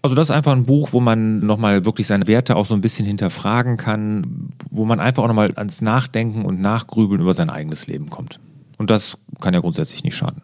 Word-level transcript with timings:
Also 0.00 0.14
das 0.14 0.30
ist 0.30 0.34
einfach 0.34 0.52
ein 0.52 0.64
Buch, 0.64 0.92
wo 0.92 1.00
man 1.00 1.40
nochmal 1.40 1.84
wirklich 1.84 2.06
seine 2.06 2.28
Werte 2.28 2.54
auch 2.54 2.66
so 2.66 2.74
ein 2.74 2.80
bisschen 2.80 3.04
hinterfragen 3.04 3.76
kann, 3.76 4.52
wo 4.70 4.84
man 4.84 5.00
einfach 5.00 5.24
auch 5.24 5.28
nochmal 5.28 5.52
ans 5.56 5.80
Nachdenken 5.80 6.44
und 6.44 6.60
Nachgrübeln 6.60 7.20
über 7.20 7.34
sein 7.34 7.50
eigenes 7.50 7.88
Leben 7.88 8.08
kommt. 8.08 8.38
Und 8.76 8.90
das 8.90 9.18
kann 9.40 9.54
ja 9.54 9.60
grundsätzlich 9.60 10.04
nicht 10.04 10.14
schaden. 10.14 10.42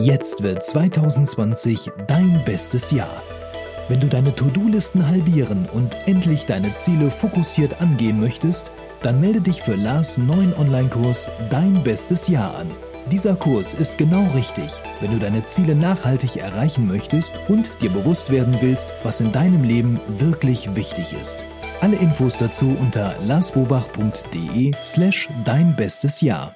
Jetzt 0.00 0.42
wird 0.42 0.64
2020 0.64 1.90
dein 2.06 2.42
bestes 2.46 2.90
Jahr. 2.90 3.22
Wenn 3.88 4.00
du 4.00 4.06
deine 4.06 4.34
To-Do-Listen 4.34 5.06
halbieren 5.06 5.66
und 5.72 5.96
endlich 6.06 6.46
deine 6.46 6.74
Ziele 6.74 7.10
fokussiert 7.10 7.80
angehen 7.82 8.20
möchtest, 8.20 8.70
dann 9.02 9.20
melde 9.20 9.40
dich 9.40 9.60
für 9.60 9.74
Lars 9.74 10.18
neuen 10.18 10.54
Online-Kurs 10.54 11.30
Dein 11.50 11.82
bestes 11.82 12.28
Jahr 12.28 12.56
an. 12.56 12.70
Dieser 13.12 13.36
Kurs 13.36 13.72
ist 13.72 13.96
genau 13.96 14.26
richtig, 14.34 14.70
wenn 15.00 15.12
du 15.12 15.18
deine 15.18 15.42
Ziele 15.42 15.74
nachhaltig 15.74 16.36
erreichen 16.36 16.86
möchtest 16.86 17.32
und 17.48 17.70
dir 17.80 17.88
bewusst 17.88 18.30
werden 18.30 18.54
willst, 18.60 18.92
was 19.02 19.20
in 19.20 19.32
deinem 19.32 19.64
Leben 19.64 19.98
wirklich 20.08 20.76
wichtig 20.76 21.14
ist. 21.14 21.42
Alle 21.80 21.96
Infos 21.96 22.36
dazu 22.36 22.76
unter 22.78 23.14
larsbobach.de 23.24 24.72
slash 24.82 25.26
dein 25.46 25.74
bestes 25.74 26.20
Jahr. 26.20 26.54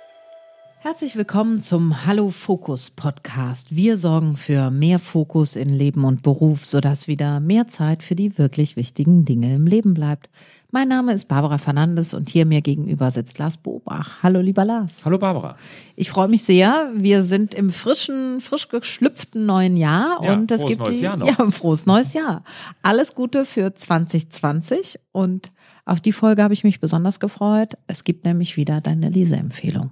Herzlich 0.81 1.17
willkommen 1.17 1.63
zum 1.63 2.05
Hallo 2.05 2.29
Fokus 2.29 2.91
Podcast. 2.91 3.75
Wir 3.75 3.97
sorgen 3.97 4.37
für 4.37 4.71
mehr 4.71 4.99
Fokus 4.99 5.57
in 5.57 5.71
Leben 5.71 6.05
und 6.05 6.23
Beruf, 6.23 6.67
sodass 6.67 7.09
wieder 7.09 7.41
mehr 7.41 7.69
Zeit 7.69 8.03
für 8.03 8.17
die 8.17 8.37
wirklich 8.37 8.77
wichtigen 8.77 9.25
Dinge 9.25 9.55
im 9.55 9.67
Leben 9.67 9.95
bleibt. 9.95 10.29
Mein 10.75 10.89
Name 10.89 11.13
ist 11.13 11.29
Barbara 11.29 11.59
Fernandes 11.59 12.15
und 12.15 12.31
hier 12.31 12.47
mir 12.47 12.63
gegenüber 12.63 13.11
sitzt 13.11 13.37
Lars 13.39 13.59
Bobach. 13.59 14.23
Hallo, 14.23 14.41
lieber 14.41 14.65
Lars. 14.65 15.05
Hallo, 15.05 15.19
Barbara. 15.19 15.59
Ich 15.97 16.09
freue 16.09 16.29
mich 16.29 16.45
sehr. 16.45 16.91
Wir 16.97 17.23
sind 17.25 17.53
im 17.55 17.69
frischen, 17.69 18.41
frisch 18.41 18.69
geschlüpften 18.69 19.45
neuen 19.45 19.77
Jahr 19.77 20.23
Ja, 20.23 20.33
und 20.33 20.51
es 20.51 20.65
gibt 20.65 20.81
neues 20.81 20.97
die, 20.97 21.05
Jahr 21.05 21.19
noch. 21.19 21.27
ja, 21.27 21.39
ein 21.41 21.53
frohes 21.53 21.85
neues 21.85 22.15
Jahr. 22.15 22.43
Alles 22.81 23.15
Gute 23.15 23.45
für 23.45 23.75
2020 23.75 24.99
und 25.13 25.51
auf 25.85 26.01
die 26.01 26.13
Folge 26.13 26.43
habe 26.43 26.55
ich 26.55 26.65
mich 26.65 26.81
besonders 26.81 27.21
gefreut. 27.21 27.75
Es 27.87 28.03
gibt 28.03 28.25
nämlich 28.25 28.57
wieder 28.57 28.81
deine 28.81 29.11
Leseempfehlung. 29.11 29.91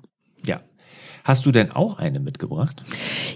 Hast 1.24 1.46
du 1.46 1.52
denn 1.52 1.70
auch 1.70 1.98
eine 1.98 2.20
mitgebracht? 2.20 2.84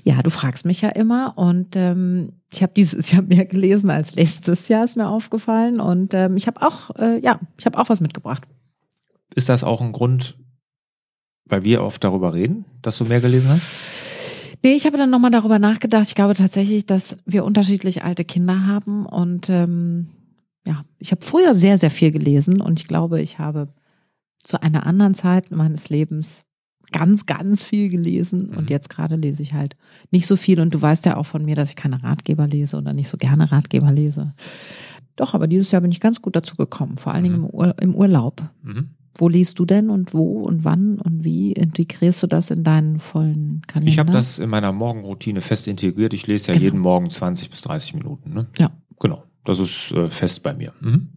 Ja, 0.04 0.22
du 0.22 0.30
fragst 0.30 0.64
mich 0.64 0.80
ja 0.80 0.90
immer 0.90 1.34
und 1.36 1.77
ähm, 1.77 2.32
ich 2.52 2.62
habe 2.62 2.72
dieses 2.74 3.10
Jahr 3.12 3.22
mehr 3.22 3.44
gelesen 3.44 3.90
als 3.90 4.14
letztes 4.14 4.68
Jahr, 4.68 4.84
ist 4.84 4.96
mir 4.96 5.08
aufgefallen 5.08 5.80
und 5.80 6.14
ähm, 6.14 6.36
ich 6.36 6.46
habe 6.46 6.62
auch, 6.62 6.90
äh, 6.96 7.18
ja, 7.20 7.40
ich 7.58 7.66
habe 7.66 7.78
auch 7.78 7.88
was 7.88 8.00
mitgebracht. 8.00 8.44
Ist 9.34 9.48
das 9.48 9.64
auch 9.64 9.80
ein 9.80 9.92
Grund, 9.92 10.38
weil 11.44 11.64
wir 11.64 11.82
oft 11.82 12.02
darüber 12.05 12.34
reden, 12.34 12.64
dass 12.82 12.98
du 12.98 13.05
mehr 13.05 13.20
gelesen 13.20 13.48
hast? 13.50 14.05
Nee, 14.62 14.74
ich 14.74 14.86
habe 14.86 14.96
dann 14.96 15.10
nochmal 15.10 15.30
darüber 15.30 15.58
nachgedacht. 15.58 16.06
Ich 16.08 16.14
glaube 16.14 16.34
tatsächlich, 16.34 16.86
dass 16.86 17.18
wir 17.27 17.44
unterschiedlich 17.44 18.02
alte 18.02 18.24
Kinder 18.24 18.66
haben 18.66 19.05
und 19.05 19.50
ähm, 19.50 20.08
ja, 20.66 20.82
ich 20.98 21.10
habe 21.10 21.24
früher 21.24 21.55
sehr, 21.55 21.77
sehr 21.77 21.90
viel 21.90 22.10
gelesen 22.10 22.62
und 22.62 22.80
ich 22.80 22.88
glaube, 22.88 23.20
ich 23.20 23.38
habe 23.38 23.68
zu 24.38 24.62
einer 24.62 24.86
anderen 24.86 25.14
Zeit 25.14 25.50
meines 25.50 25.90
Lebens 25.90 26.44
ganz, 26.92 27.27
ganz 27.27 27.62
viel 27.64 27.88
gelesen 27.88 28.48
und 28.50 28.62
Mhm. 28.62 28.66
jetzt 28.68 28.88
gerade 28.90 29.16
lese 29.16 29.42
ich 29.42 29.54
halt 29.54 29.77
nicht 30.10 30.27
so 30.27 30.36
viel 30.36 30.60
und 30.60 30.72
du 30.74 30.80
weißt 30.80 31.06
ja 31.06 31.16
auch 31.16 31.27
von 31.27 31.44
mir, 31.44 31.56
dass 31.56 31.70
ich 31.70 31.77
keine 31.77 32.02
Ratgeber 32.02 32.46
lese 32.46 32.77
oder 32.78 32.92
nicht 32.92 33.08
so 33.08 33.16
gerne 33.16 33.50
Ratgeber 33.50 33.90
lese. 33.92 34.34
Doch, 35.16 35.34
aber 35.34 35.46
dieses 35.46 35.70
Jahr 35.70 35.80
bin 35.82 35.92
ich 35.92 36.00
ganz 36.00 36.20
gut 36.22 36.34
dazu 36.36 36.56
gekommen, 36.56 36.96
vor 36.96 37.12
allen 37.14 37.24
Dingen 37.24 37.36
im, 37.36 37.44
Ur 37.46 37.74
im 37.80 37.94
Urlaub. 37.94 38.42
Mhm. 38.62 38.90
Wo 39.16 39.28
liest 39.28 39.60
du 39.60 39.64
denn 39.64 39.90
und 39.90 40.12
wo 40.12 40.42
und 40.42 40.64
wann 40.64 40.98
und 40.98 41.22
wie 41.22 41.52
integrierst 41.52 42.24
du 42.24 42.27
das 42.27 42.50
in 42.50 42.64
deinen 42.64 42.98
vollen 42.98 43.62
Kalender? 43.68 43.92
Ich 43.92 43.98
habe 44.00 44.10
das 44.10 44.40
in 44.40 44.50
meiner 44.50 44.72
Morgenroutine 44.72 45.40
fest 45.40 45.68
integriert. 45.68 46.12
Ich 46.14 46.27
lese 46.27 46.48
ja 46.48 46.55
Genau. 46.55 46.64
jeden 46.64 46.80
Morgen 46.80 47.10
20 47.10 47.48
bis 47.48 47.62
30 47.62 47.94
Minuten. 47.94 48.34
Ne? 48.34 48.46
Ja. 48.58 48.72
Genau. 48.98 49.22
Das 49.44 49.60
ist 49.60 49.92
äh, 49.92 50.10
fest 50.10 50.42
bei 50.42 50.52
mir. 50.55 50.72
Mhm. 50.80 51.10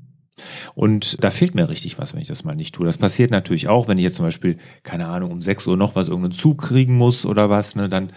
Und 0.76 1.24
da 1.24 1.32
fehlt 1.32 1.56
mir 1.56 1.70
richtig 1.70 1.98
was, 2.00 2.14
wenn 2.14 2.22
ich 2.22 2.28
das 2.28 2.44
mal 2.44 2.56
nicht 2.56 2.76
tue. 2.76 2.86
Das 2.86 2.98
passiert 2.98 3.32
natürlich 3.32 3.68
auch, 3.68 3.88
wenn 3.88 3.98
ich 3.98 4.04
jetzt 4.04 4.16
zum 4.16 4.26
Beispiel, 4.26 4.58
keine 4.84 5.08
Ahnung, 5.08 5.32
um 5.32 5.42
6 5.42 5.68
Uhr 5.68 5.78
noch 5.78 5.96
was, 5.96 6.08
irgendeinen 6.08 6.34
Zug 6.34 6.62
kriegen 6.62 6.98
muss 6.98 7.26
oder 7.26 7.50
was, 7.50 7.76
ne, 7.76 7.90
dann 7.90 8.12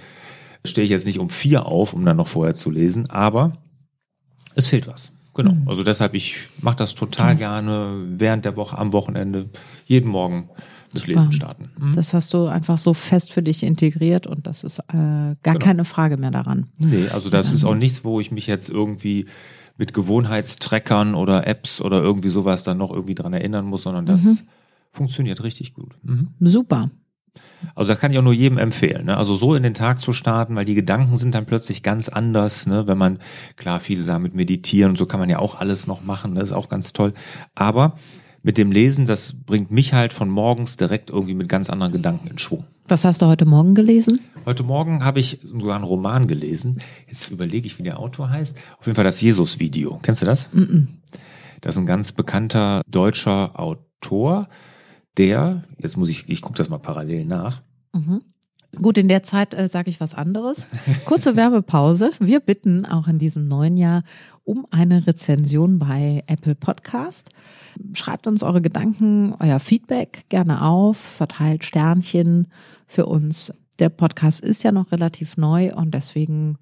stehe 0.65 0.85
ich 0.85 0.91
jetzt 0.91 1.07
nicht 1.07 1.19
um 1.19 1.31
vier 1.31 1.67
auf, 1.67 1.95
um 1.95 2.05
dann 2.05 2.17
noch 2.19 2.29
vorher 2.29 2.55
zu 2.55 2.71
lesen, 2.71 3.09
aber 3.09 3.55
es 4.55 4.67
fehlt 4.67 4.87
was. 4.87 5.13
Genau. 5.35 5.53
Mhm. 5.53 5.69
Also 5.69 5.83
deshalb, 5.83 6.15
ich 6.15 6.37
mache 6.61 6.77
das 6.77 6.95
total 6.95 7.37
gerne 7.37 8.05
während 8.19 8.45
der 8.45 8.57
Woche, 8.57 8.77
am 8.77 8.93
Wochenende, 8.93 9.49
jeden 9.87 10.11
Morgen 10.11 10.51
mit 10.93 11.05
Super. 11.05 11.21
Lesen 11.21 11.33
starten. 11.33 11.65
Mhm. 11.79 11.95
Das 11.95 12.13
hast 12.13 12.35
du 12.35 12.47
einfach 12.47 12.77
so 12.77 12.95
fest 12.95 13.33
für 13.33 13.43
dich 13.43 13.63
integriert 13.63 14.27
und 14.27 14.47
das 14.47 14.65
ist 14.65 14.81
äh, 14.81 14.93
gar 14.93 15.37
Genau. 15.43 15.59
keine 15.61 15.85
Frage 15.85 16.17
mehr 16.17 16.33
daran. 16.33 16.67
Nee, 16.79 17.09
also 17.09 17.31
das 17.31 17.53
ist 17.53 17.65
auch 17.65 17.77
nichts, 17.77 18.05
wo 18.05 18.21
ich 18.21 18.33
mich 18.33 18.49
jetzt 18.49 18.69
irgendwie 18.69 19.27
mit 19.81 19.95
Gewohnheitstrackern 19.95 21.15
oder 21.15 21.47
Apps 21.47 21.81
oder 21.81 22.03
irgendwie 22.03 22.29
sowas 22.29 22.65
dann 22.65 22.77
noch 22.79 22.91
irgendwie 22.93 23.15
dran 23.15 23.33
erinnern 23.33 23.65
muss, 23.65 23.83
sondern 23.85 24.05
das 24.07 24.23
Mhm. 24.23 24.39
funktioniert 24.93 25.43
richtig 25.43 25.73
gut. 25.75 25.95
Mhm. 26.03 26.29
Super. 26.41 26.91
Also 27.75 27.93
da 27.93 27.97
kann 27.97 28.13
ich 28.13 28.19
auch 28.19 28.23
nur 28.23 28.33
jedem 28.33 28.59
empfehlen. 28.59 29.07
Ne? 29.07 29.17
Also 29.17 29.35
so 29.37 29.55
in 29.55 29.63
den 29.63 29.73
Tag 29.75 30.01
zu 30.01 30.13
starten, 30.13 30.55
weil 30.57 30.65
die 30.65 30.75
Gedanken 30.75 31.17
sind 31.17 31.35
dann 31.35 31.47
plötzlich 31.47 31.83
ganz 31.83 32.09
anders. 32.09 32.67
Ne? 32.67 32.87
Wenn 32.87 32.99
man, 32.99 33.21
klar, 33.57 33.81
viele 33.81 34.03
sagen 34.03 34.23
mit 34.23 34.35
Meditieren 34.35 34.91
und 34.91 34.97
so 34.97 35.07
kann 35.07 35.21
man 35.21 35.31
ja 35.31 35.39
auch 35.39 35.59
alles 35.61 35.87
noch 35.87 36.03
machen, 36.03 36.35
das 36.35 36.45
ist 36.45 36.53
auch 36.53 36.69
ganz 36.69 36.93
toll. 36.93 37.15
Aber 37.55 37.97
mit 38.43 38.59
dem 38.59 38.73
Lesen, 38.73 39.07
das 39.07 39.33
bringt 39.45 39.71
mich 39.71 39.93
halt 39.95 40.13
von 40.13 40.29
morgens 40.29 40.77
direkt 40.77 41.09
irgendwie 41.11 41.35
mit 41.35 41.49
ganz 41.49 41.71
anderen 41.71 41.93
Gedanken 41.93 42.27
in 42.29 42.39
Schwung. 42.39 42.65
Was 42.89 43.05
hast 43.05 43.23
du 43.23 43.27
heute 43.27 43.45
Morgen 43.47 43.75
gelesen? 43.75 44.21
Heute 44.47 44.63
Morgen 44.63 45.05
habe 45.05 45.21
ich 45.21 45.39
sogar 45.45 45.77
einen 45.77 45.85
Roman 45.85 46.27
gelesen. 46.27 46.81
Jetzt 47.07 47.31
überlege 47.31 47.67
ich, 47.67 47.79
wie 47.79 47.83
der 47.83 47.99
Autor 47.99 48.31
heißt. 48.31 48.59
Auf 48.79 48.87
jeden 48.87 48.97
Fall 48.97 49.05
das 49.05 49.21
Jesus-Video. 49.21 49.99
Kennst 50.03 50.23
du 50.23 50.27
das? 50.27 50.53
Mm-mm. 50.55 50.89
Das 51.61 51.77
ist 51.77 51.81
ein 51.81 51.87
ganz 51.87 52.13
bekannter 52.13 52.81
deutscher 52.89 53.59
Autor, 53.61 54.49
der, 55.19 55.65
jetzt 55.79 55.97
muss 55.99 56.09
ich, 56.09 56.29
ich 56.29 56.41
gucke 56.41 56.57
das 56.57 56.71
mal 56.71 56.79
parallel 56.79 57.27
nach. 57.27 57.63
Mhm. 57.93 58.23
Gut, 58.81 58.99
in 58.99 59.09
der 59.09 59.25
Zeit 59.25 59.53
äh, 59.53 59.69
sage 59.69 59.91
ich 59.91 60.01
was 60.01 60.15
anderes. 60.15 60.69
Kurze 61.05 61.37
Werbepause. 61.37 62.13
Wir 62.21 62.41
bitten 62.41 62.87
auch 62.87 63.09
in 63.09 63.19
diesem 63.19 63.49
neuen 63.49 63.77
Jahr 63.77 64.05
um 64.45 64.65
eine 64.71 65.07
Rezension 65.07 65.79
bei 65.79 66.23
Apple 66.29 66.55
Podcast. 66.55 67.31
Schreibt 67.93 68.27
uns 68.27 68.43
eure 68.43 68.63
Gedanken, 68.63 69.35
euer 69.39 69.59
Feedback 69.59 70.25
gerne 70.29 70.63
auf, 70.63 70.97
verteilt 70.97 71.65
Sternchen 71.65 72.49
für 72.87 73.07
uns. 73.07 73.53
Der 73.81 73.89
Podcast 73.89 74.41
ist 74.41 74.63
ja 74.63 74.73
noch 74.73 74.93
relativ 74.93 75.39
neu 75.39 75.75
und 75.75 75.95
deswegen 75.95 76.59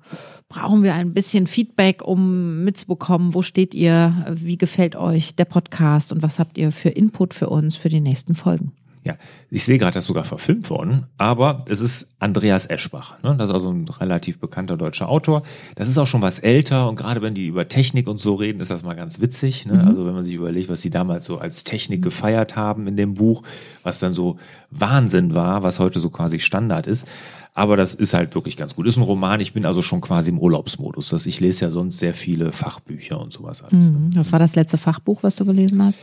brauchen 0.49 0.85
wir 0.85 0.95
ein 0.95 1.13
bisschen 1.13 1.47
Feedback, 1.49 2.03
um 2.03 2.65
mitzubekommen, 2.65 3.35
wo 3.35 3.43
steht 3.43 3.75
ihr, 3.75 4.25
wie 4.31 4.57
gefällt 4.57 4.95
euch 4.95 5.35
der 5.35 5.45
Podcast 5.45 6.13
und 6.13 6.23
was 6.23 6.39
habt 6.39 6.57
ihr 6.57 6.71
für 6.71 6.91
Input 6.91 7.35
für 7.35 7.51
uns 7.51 7.77
für 7.77 7.89
die 7.89 8.01
nächsten 8.01 8.37
Folgen. 8.37 8.73
Ja, 9.09 9.17
ich 9.51 9.65
sehe 9.65 9.79
gerade, 9.79 9.93
das 9.93 10.05
ist 10.05 10.09
sogar 10.09 10.25
verfilmt 10.25 10.69
worden, 10.69 11.07
aber 11.17 11.65
es 11.67 11.81
ist 11.81 12.15
Andreas 12.19 12.67
Eschbach. 12.67 13.15
Ne? 13.23 13.35
Das 13.39 13.49
ist 13.49 13.55
also 13.55 13.71
ein 13.73 13.89
relativ 13.89 14.39
bekannter 14.39 14.77
deutscher 14.77 15.09
Autor. 15.09 15.45
Das 15.77 15.89
ist 15.89 15.97
auch 15.97 16.07
schon 16.07 16.21
was 16.21 16.39
älter 16.41 16.91
und 16.91 16.97
gerade 16.97 17.23
wenn 17.23 17.33
die 17.33 17.47
über 17.47 17.69
Technik 17.69 18.07
und 18.07 18.21
so 18.21 18.35
reden, 18.35 18.61
ist 18.61 18.71
das 18.71 18.83
mal 18.83 18.95
ganz 18.95 19.19
witzig. 19.19 19.65
Ne? 19.65 19.83
Also 19.87 20.05
wenn 20.05 20.13
man 20.13 20.25
sich 20.25 20.35
überlegt, 20.35 20.69
was 20.69 20.83
sie 20.83 20.91
damals 20.91 21.25
so 21.25 21.39
als 21.39 21.65
Technik 21.65 22.03
gefeiert 22.03 22.55
haben 22.55 22.87
in 22.87 22.97
dem 22.99 23.15
Buch, 23.15 23.43
was 23.83 23.99
dann 23.99 24.13
so 24.13 24.37
Wahnsinn 24.71 25.35
war, 25.35 25.63
was 25.63 25.79
heute 25.79 26.01
so 26.01 26.11
quasi 26.11 26.39
Standard 26.39 26.87
ist. 26.87 27.09
Aber 27.55 27.79
das 27.79 27.95
ist 27.95 28.13
halt 28.13 28.35
wirklich 28.35 28.59
ganz 28.59 28.77
gut. 28.77 28.87
Ist 28.87 28.99
ein 28.99 29.03
Roman, 29.03 29.41
ich 29.41 29.55
bin 29.55 29.65
also 29.65 29.81
schon 29.81 30.03
quasi 30.03 30.31
im 30.31 30.39
Urlaubsmodus. 30.39 31.09
Das, 31.09 31.25
ich 31.25 31.41
lese 31.41 31.65
ja 31.65 31.71
sonst 31.71 31.99
sehr 31.99 32.13
viele 32.13 32.53
Fachbücher 32.53 33.19
und 33.19 33.33
sowas 33.33 33.63
alles. 33.63 33.91
ne? 33.91 33.99
Mhm. 33.99 34.11
Was 34.17 34.33
war 34.33 34.39
das 34.39 34.55
letzte 34.55 34.77
Fachbuch, 34.77 35.23
was 35.23 35.35
du 35.35 35.47
gelesen 35.47 35.83
hast? 35.83 35.99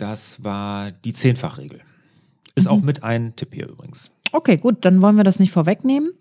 Das 0.00 0.42
war 0.42 0.90
die 0.92 1.12
Zehnfachregel. 1.12 1.80
Ist 2.54 2.68
auch 2.68 2.80
mit 2.80 3.02
ein 3.04 3.36
Tipp 3.36 3.54
hier 3.54 3.68
übrigens. 3.68 4.10
Okay, 4.32 4.56
gut, 4.56 4.84
dann 4.84 5.02
wollen 5.02 5.16
wir 5.16 5.24
das 5.24 5.38
nicht 5.38 5.52
vorwegnehmen. 5.52 6.12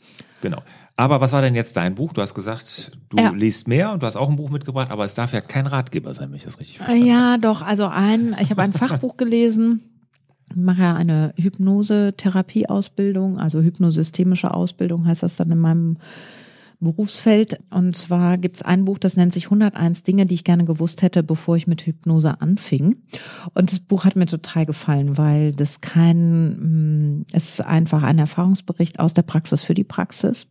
Genau. 0.42 0.62
Aber 0.96 1.22
was 1.22 1.32
war 1.32 1.42
denn 1.42 1.56
jetzt 1.56 1.78
dein 1.78 1.96
Buch? 1.96 2.12
Du 2.14 2.22
hast 2.22 2.34
gesagt, 2.34 2.92
du 3.10 3.18
Ja. 3.18 3.30
liest 3.32 3.68
mehr 3.68 3.92
und 3.94 4.04
du 4.04 4.08
hast 4.08 4.16
auch 4.18 4.30
ein 4.30 4.36
Buch 4.36 4.50
mitgebracht, 4.50 4.92
aber 4.92 5.06
es 5.06 5.16
darf 5.16 5.34
ja 5.34 5.42
kein 5.42 5.66
Ratgeber 5.68 6.14
sein, 6.14 6.30
wenn 6.30 6.38
ich 6.38 6.44
das 6.44 6.60
richtig 6.60 6.78
verstanden 6.78 7.02
habe. 7.04 7.10
Ja, 7.10 7.38
doch, 7.38 7.62
also 7.62 7.88
ein, 7.88 8.36
ich 8.42 8.50
habe 8.52 8.62
ein 8.62 8.74
Fachbuch 8.74 9.16
gelesen. 9.18 9.82
Ich 10.50 10.56
mache 10.58 10.82
ja 10.82 10.96
eine 10.96 11.34
Hypnose-Therapie-Ausbildung, 11.38 13.38
also 13.38 13.62
hypnosystemische 13.62 14.54
Ausbildung 14.54 15.06
heißt 15.06 15.24
das 15.24 15.36
dann 15.38 15.52
in 15.52 15.60
meinem 15.60 15.98
Berufsfeld. 16.80 17.60
Und 17.70 17.96
zwar 17.96 18.38
gibt's 18.38 18.62
ein 18.62 18.86
Buch, 18.86 18.98
das 18.98 19.18
nennt 19.18 19.34
sich 19.34 19.46
101 19.46 20.04
Dinge, 20.04 20.26
die 20.26 20.36
ich 20.36 20.44
gerne 20.44 20.66
gewusst 20.66 21.02
hätte, 21.02 21.24
bevor 21.24 21.56
ich 21.56 21.68
mit 21.68 21.82
Hypnose 21.82 22.42
anfing. 22.42 22.98
Und 23.54 23.72
das 23.72 23.80
Buch 23.80 24.06
hat 24.06 24.16
mir 24.16 24.26
total 24.26 24.66
gefallen, 24.66 25.18
weil 25.18 25.52
das 25.52 25.82
kein, 25.82 27.20
mh, 27.20 27.26
es 27.34 27.50
ist 27.50 27.62
einfach 27.62 28.04
ein 28.04 28.20
Erfahrungsbericht 28.20 29.00
aus 29.00 29.14
der 29.14 29.24
Praxis 29.24 29.64
für 29.64 29.74
die 29.74 29.84
Praxis 29.84 30.48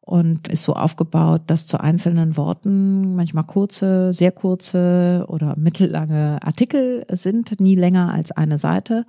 und 0.00 0.48
ist 0.48 0.64
so 0.64 0.74
aufgebaut, 0.74 1.42
dass 1.46 1.68
zu 1.68 1.80
einzelnen 1.80 2.36
Worten 2.36 3.14
manchmal 3.14 3.44
kurze, 3.44 4.12
sehr 4.12 4.32
kurze 4.32 5.24
oder 5.28 5.54
mittellange 5.56 6.38
Artikel 6.42 7.04
sind, 7.12 7.60
nie 7.60 7.76
länger 7.76 8.12
als 8.12 8.32
eine 8.32 8.58
Seite. 8.58 9.06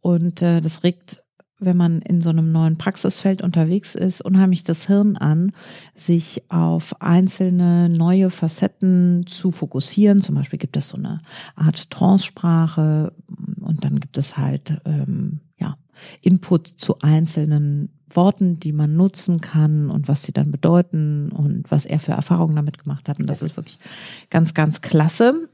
Und 0.00 0.42
äh, 0.42 0.60
das 0.60 0.82
regt 0.82 1.22
wenn 1.60 1.76
man 1.76 2.00
in 2.02 2.20
so 2.20 2.30
einem 2.30 2.52
neuen 2.52 2.78
Praxisfeld 2.78 3.42
unterwegs 3.42 3.94
ist, 3.94 4.22
unheimlich 4.22 4.64
das 4.64 4.86
Hirn 4.86 5.16
an, 5.16 5.52
sich 5.94 6.42
auf 6.48 7.00
einzelne 7.00 7.88
neue 7.88 8.30
Facetten 8.30 9.26
zu 9.26 9.50
fokussieren. 9.50 10.20
Zum 10.20 10.34
Beispiel 10.34 10.58
gibt 10.58 10.76
es 10.76 10.88
so 10.88 10.96
eine 10.96 11.20
Art 11.56 11.90
Trance-Sprache 11.90 13.12
und 13.60 13.84
dann 13.84 14.00
gibt 14.00 14.18
es 14.18 14.36
halt 14.36 14.80
ähm, 14.84 15.40
ja 15.58 15.76
Input 16.22 16.74
zu 16.76 16.98
einzelnen 17.00 17.90
Worten, 18.08 18.58
die 18.58 18.72
man 18.72 18.96
nutzen 18.96 19.40
kann 19.40 19.90
und 19.90 20.08
was 20.08 20.22
sie 20.22 20.32
dann 20.32 20.50
bedeuten 20.50 21.30
und 21.30 21.70
was 21.70 21.86
er 21.86 22.00
für 22.00 22.12
Erfahrungen 22.12 22.56
damit 22.56 22.78
gemacht 22.82 23.08
hat. 23.08 23.20
Und 23.20 23.26
das 23.26 23.42
ist 23.42 23.56
wirklich 23.56 23.78
ganz, 24.30 24.54
ganz 24.54 24.80
klasse. 24.80 25.48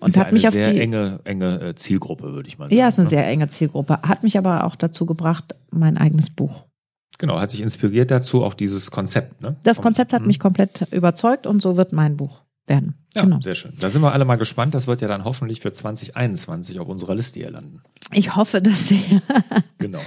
Und 0.00 0.16
hat 0.16 0.32
mich 0.32 0.42
eine 0.44 0.48
auf 0.48 0.52
sehr 0.54 0.72
die 0.72 0.80
enge, 0.80 1.20
enge 1.24 1.60
äh, 1.60 1.74
Zielgruppe, 1.74 2.32
würde 2.32 2.48
ich 2.48 2.58
mal 2.58 2.66
sagen. 2.66 2.76
ja, 2.76 2.88
ist 2.88 2.98
eine 2.98 3.04
ne? 3.04 3.10
sehr 3.10 3.26
enge 3.26 3.48
Zielgruppe. 3.48 4.00
Hat 4.02 4.22
mich 4.22 4.38
aber 4.38 4.64
auch 4.64 4.76
dazu 4.76 5.06
gebracht, 5.06 5.54
mein 5.70 5.98
eigenes 5.98 6.30
Buch. 6.30 6.64
Genau, 7.18 7.38
hat 7.38 7.50
sich 7.50 7.60
inspiriert 7.60 8.10
dazu 8.10 8.42
auch 8.42 8.54
dieses 8.54 8.90
Konzept. 8.90 9.42
Ne? 9.42 9.56
Das 9.62 9.82
Konzept 9.82 10.12
hat 10.12 10.22
Mhm. 10.22 10.28
mich 10.28 10.38
komplett 10.38 10.86
überzeugt 10.90 11.46
und 11.46 11.60
so 11.60 11.76
wird 11.76 11.92
mein 11.92 12.16
Buch 12.16 12.42
werden. 12.70 12.94
Ja, 13.14 13.22
genau. 13.22 13.40
sehr 13.40 13.54
schön. 13.54 13.72
Da 13.78 13.90
sind 13.90 14.00
wir 14.00 14.12
alle 14.12 14.24
mal 14.24 14.36
gespannt. 14.36 14.74
Das 14.74 14.86
wird 14.86 15.02
ja 15.02 15.08
dann 15.08 15.24
hoffentlich 15.24 15.60
für 15.60 15.72
2021 15.72 16.80
auf 16.80 16.88
unserer 16.88 17.14
Liste 17.14 17.40
hier 17.40 17.50
landen. 17.50 17.82
Ich 18.12 18.34
hoffe, 18.36 18.62
dass 18.62 18.88
Sie. 18.88 19.02
Genau. 19.78 20.00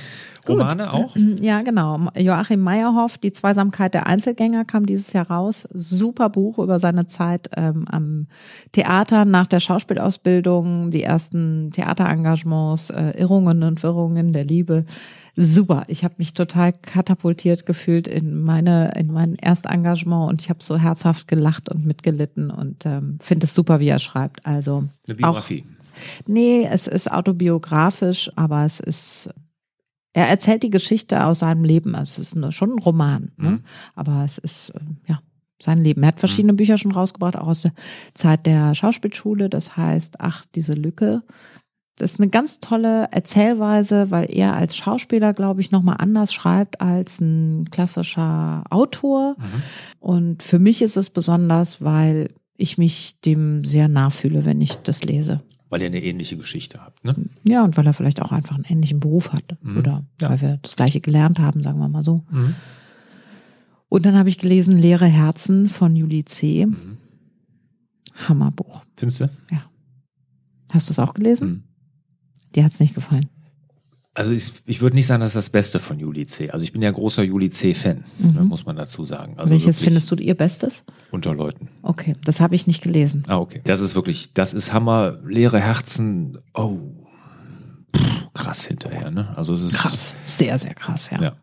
Gut. 0.46 0.60
Romane 0.60 0.94
auch? 0.94 1.16
Ja, 1.42 1.62
genau. 1.62 2.10
Joachim 2.16 2.60
Meyerhoff, 2.60 3.18
Die 3.18 3.32
Zweisamkeit 3.32 3.96
der 3.96 4.06
Einzelgänger, 4.06 4.66
kam 4.66 4.86
dieses 4.86 5.12
Jahr 5.14 5.32
raus. 5.32 5.68
Super 5.74 6.30
Buch 6.30 6.60
über 6.60 6.78
seine 6.78 7.08
Zeit 7.08 7.50
ähm, 7.56 7.86
am 7.90 8.28
Theater 8.72 9.26
nach 9.26 9.48
der 9.48 9.60
Schauspielausbildung, 9.60 10.92
die 10.92 11.02
ersten 11.02 11.72
Theaterengagements, 11.72 12.92
äh, 12.92 13.14
Irrungen 13.18 13.64
und 13.64 13.82
Wirrungen 13.82 14.32
der 14.32 14.46
Liebe. 14.46 14.86
Super. 15.36 15.86
Ich 15.88 16.04
habe 16.04 16.16
mich 16.20 16.34
total 16.34 16.74
katapultiert 16.74 17.66
gefühlt 17.66 18.08
in 18.08 18.44
meine 18.44 18.92
in 18.96 19.12
mein 19.12 19.36
Erstengagement 19.36 20.30
und 20.30 20.42
ich 20.42 20.50
habe 20.50 20.64
so 20.64 20.78
herzhaft 20.78 21.28
gelacht 21.28 21.70
und 21.70 21.86
mitgelitten 21.86 22.52
und 22.52 22.86
ähm, 22.86 23.18
finde 23.20 23.46
es 23.46 23.56
super, 23.56 23.80
wie 23.80 23.88
er 23.88 24.00
schreibt. 24.00 24.46
Also 24.46 24.84
Eine 25.08 25.16
Biografie. 25.16 25.66
Nee, 26.28 26.68
es 26.70 26.88
ist 26.88 27.12
autobiografisch, 27.12 28.32
aber 28.36 28.66
es 28.66 28.80
ist, 28.80 29.30
er 30.14 30.28
erzählt 30.28 30.64
die 30.64 30.70
Geschichte 30.70 31.24
aus 31.26 31.40
seinem 31.40 31.64
Leben. 31.64 31.96
Es 31.96 32.20
ist 32.20 32.36
eine, 32.36 32.52
schon 32.52 32.72
ein 32.72 32.80
Roman, 32.80 33.32
ne? 33.38 33.50
Mhm. 33.50 33.64
aber 33.96 34.24
es 34.26 34.38
ist, 34.38 34.70
äh, 34.70 34.80
ja, 35.08 35.22
sein 35.62 35.84
Leben. 35.84 36.04
Er 36.04 36.10
hat 36.10 36.20
verschiedene 36.20 36.54
Bücher 36.54 36.78
schon 36.78 36.92
rausgebracht, 36.92 37.38
auch 37.38 37.48
aus 37.48 37.62
der 37.62 37.74
Zeit 38.14 38.46
der 38.46 38.76
Schauspielschule. 38.76 39.50
Das 39.50 39.78
heißt, 39.78 40.20
ach, 40.20 40.46
diese 40.56 40.74
Lücke. 40.74 41.24
Das 41.96 42.14
ist 42.14 42.20
eine 42.20 42.30
ganz 42.30 42.60
tolle 42.60 43.08
Erzählweise, 43.12 44.10
weil 44.10 44.26
er 44.32 44.56
als 44.56 44.76
Schauspieler, 44.76 45.34
glaube 45.34 45.62
ich, 45.62 45.70
nochmal 45.70 45.98
anders 46.00 46.34
schreibt 46.34 46.82
als 46.82 47.22
ein 47.22 47.70
klassischer 47.70 48.64
Autor. 48.72 49.36
Mhm. 49.38 49.62
Und 50.00 50.44
für 50.44 50.58
mich 50.58 50.82
ist 50.82 50.98
es 50.98 51.12
besonders, 51.12 51.82
weil 51.84 52.34
ich 52.58 52.78
mich 52.80 53.20
dem 53.22 53.64
sehr 53.64 53.88
nah 53.88 54.10
fühle, 54.10 54.44
wenn 54.46 54.60
ich 54.60 54.76
das 54.78 55.04
lese. 55.04 55.42
Weil 55.70 55.82
ihr 55.82 55.88
eine 55.88 56.04
ähnliche 56.04 56.38
Geschichte 56.38 56.82
habt. 56.84 57.04
Ne? 57.06 57.16
Ja, 57.44 57.64
und 57.64 57.78
weil 57.78 57.86
er 57.86 57.94
vielleicht 57.94 58.22
auch 58.22 58.32
einfach 58.32 58.56
einen 58.56 58.66
ähnlichen 58.66 59.00
Beruf 59.00 59.32
hat. 59.32 59.58
Mhm. 59.62 59.78
Oder 59.78 60.04
Ja. 60.20 60.30
weil 60.30 60.42
wir 60.42 60.58
das 60.62 60.76
gleiche 60.76 61.00
gelernt 61.02 61.40
haben, 61.40 61.62
sagen 61.64 61.78
wir 61.80 61.90
mal 61.90 62.04
so. 62.04 62.24
Mhm. 62.32 62.56
Und 63.90 64.06
dann 64.08 64.18
habe 64.18 64.30
ich 64.30 64.40
gelesen 64.40 64.78
Leere 64.78 65.06
Herzen 65.06 65.68
von 65.68 65.96
Julie 65.96 66.26
C. 66.26 66.66
Mhm. 66.66 66.98
Hammerbuch. 68.28 68.84
Findest 68.98 69.22
du? 69.22 69.30
Hast 70.72 70.90
du 70.90 70.92
es 70.92 71.00
auch 71.00 71.14
gelesen? 71.14 71.66
Mhm. 72.54 72.56
Dir 72.56 72.64
hat 72.66 72.74
es 72.74 72.80
nicht 72.80 72.96
gefallen. 72.96 73.28
Also 74.16 74.32
ich, 74.32 74.54
ich 74.68 74.80
würde 74.82 74.96
nicht 74.96 75.08
sagen, 75.08 75.22
das 75.22 75.32
ist 75.32 75.36
das 75.38 75.50
Beste 75.50 75.80
von 75.80 75.98
Juli 76.00 76.28
C. 76.28 76.52
Also 76.52 76.64
ich 76.64 76.72
bin 76.72 76.84
ja 76.84 76.92
großer 76.92 77.24
Juli 77.24 77.50
C-Fan, 77.50 78.04
Mhm. 78.20 78.32
ne, 78.34 78.44
muss 78.44 78.64
man 78.64 78.76
dazu 78.76 79.06
sagen. 79.08 79.40
Also 79.40 79.50
Welches 79.52 79.80
findest 79.80 80.12
du 80.12 80.16
ihr 80.16 80.36
Bestes? 80.36 80.86
Unter 81.10 81.34
Leuten. 81.34 81.70
Okay, 81.82 82.16
das 82.24 82.40
habe 82.40 82.54
ich 82.54 82.68
nicht 82.68 82.84
gelesen. 82.84 83.24
Ah, 83.28 83.38
okay. 83.40 83.62
Das 83.66 83.80
ist 83.80 83.96
wirklich, 83.96 84.34
das 84.34 84.54
ist 84.54 84.72
Hammer. 84.72 85.18
Leere 85.26 85.60
Herzen, 85.60 86.38
oh, 86.54 86.78
pff, 87.96 88.28
krass 88.36 88.66
hinterher, 88.66 89.10
ne? 89.10 89.36
Also 89.36 89.56
es 89.56 89.62
ist 89.64 89.74
Krass. 89.80 90.14
Sehr, 90.26 90.60
sehr 90.60 90.76
krass, 90.76 91.10
ja. 91.10 91.20
Ja. 91.20 91.34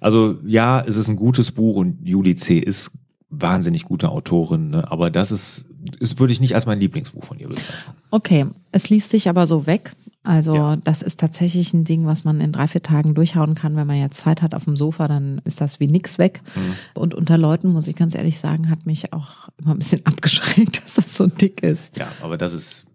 Also 0.00 0.38
ja, 0.44 0.80
es 0.84 0.96
ist 0.96 1.06
ein 1.08 1.16
gutes 1.16 1.52
Buch 1.52 1.76
und 1.76 2.04
Juli 2.04 2.34
C. 2.34 2.58
ist 2.58 2.98
wahnsinnig 3.30 3.84
gute 3.84 4.08
Autorin, 4.08 4.70
ne? 4.70 4.90
aber 4.90 5.10
das 5.10 5.30
ist, 5.30 5.68
ist 6.00 6.18
würde 6.18 6.32
ich 6.32 6.40
nicht 6.40 6.54
als 6.56 6.64
mein 6.66 6.80
Lieblingsbuch 6.80 7.22
von 7.24 7.38
ihr 7.38 7.46
bezeichnen. 7.48 7.94
Okay, 8.10 8.46
es 8.72 8.88
liest 8.88 9.10
sich 9.10 9.28
aber 9.28 9.46
so 9.46 9.66
weg. 9.66 9.92
Also 10.24 10.54
Ja. 10.54 10.76
das 10.76 11.00
ist 11.02 11.20
tatsächlich 11.20 11.72
ein 11.72 11.84
Ding, 11.84 12.04
was 12.06 12.24
man 12.24 12.40
in 12.40 12.52
drei, 12.52 12.66
vier 12.66 12.82
Tagen 12.82 13.14
durchhauen 13.14 13.54
kann. 13.54 13.76
Wenn 13.76 13.86
man 13.86 13.98
jetzt 13.98 14.18
Zeit 14.18 14.42
hat 14.42 14.54
auf 14.54 14.64
dem 14.64 14.76
Sofa, 14.76 15.08
dann 15.08 15.40
ist 15.44 15.60
das 15.60 15.80
wie 15.80 15.86
nix 15.88 16.18
weg. 16.18 16.42
Mhm. 16.54 16.74
Und 17.00 17.14
unter 17.14 17.38
Leuten, 17.38 17.72
muss 17.72 17.86
ich 17.86 17.96
ganz 17.96 18.14
ehrlich 18.14 18.38
sagen, 18.38 18.68
hat 18.68 18.84
mich 18.84 19.12
auch 19.12 19.48
immer 19.58 19.70
ein 19.72 19.78
bisschen 19.78 20.04
abgeschränkt, 20.06 20.82
dass 20.84 20.94
das 20.94 21.16
so 21.16 21.26
dick 21.26 21.62
ist. 21.62 21.96
Ja, 21.96 22.08
aber 22.20 22.36
das 22.36 22.52
ist 22.52 22.86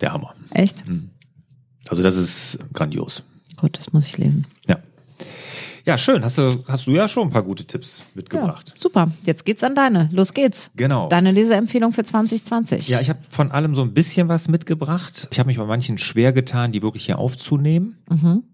der 0.00 0.12
Hammer. 0.12 0.34
Echt? 0.50 0.86
Mhm. 0.88 1.10
Also 1.88 2.02
das 2.02 2.16
ist 2.16 2.58
grandios. 2.72 3.22
Gut, 3.56 3.78
das 3.78 3.92
muss 3.92 4.06
ich 4.06 4.18
lesen. 4.18 4.46
Ja. 4.68 4.78
Ja, 5.84 5.98
schön. 5.98 6.24
Hast 6.24 6.38
du, 6.38 6.48
hast 6.68 6.86
du 6.86 6.92
ja 6.92 7.08
schon 7.08 7.28
ein 7.28 7.30
paar 7.30 7.42
gute 7.42 7.64
Tipps 7.64 8.04
mitgebracht. 8.14 8.72
Ja, 8.74 8.80
super. 8.80 9.10
Jetzt 9.24 9.44
geht's 9.44 9.64
an 9.64 9.74
deine. 9.74 10.08
Los 10.12 10.32
geht's. 10.32 10.70
Genau. 10.76 11.08
Deine 11.08 11.32
Leseempfehlung 11.32 11.92
für 11.92 12.04
2020. 12.04 12.88
Ja, 12.88 13.00
ich 13.00 13.08
habe 13.08 13.18
von 13.28 13.50
allem 13.50 13.74
so 13.74 13.82
ein 13.82 13.92
bisschen 13.92 14.28
was 14.28 14.48
mitgebracht. 14.48 15.28
Ich 15.30 15.38
habe 15.38 15.48
mich 15.48 15.58
bei 15.58 15.66
manchen 15.66 15.98
schwer 15.98 16.32
getan, 16.32 16.72
die 16.72 16.82
wirklich 16.82 17.06
hier 17.06 17.18
aufzunehmen. 17.18 17.98
Mhm. 18.08 18.44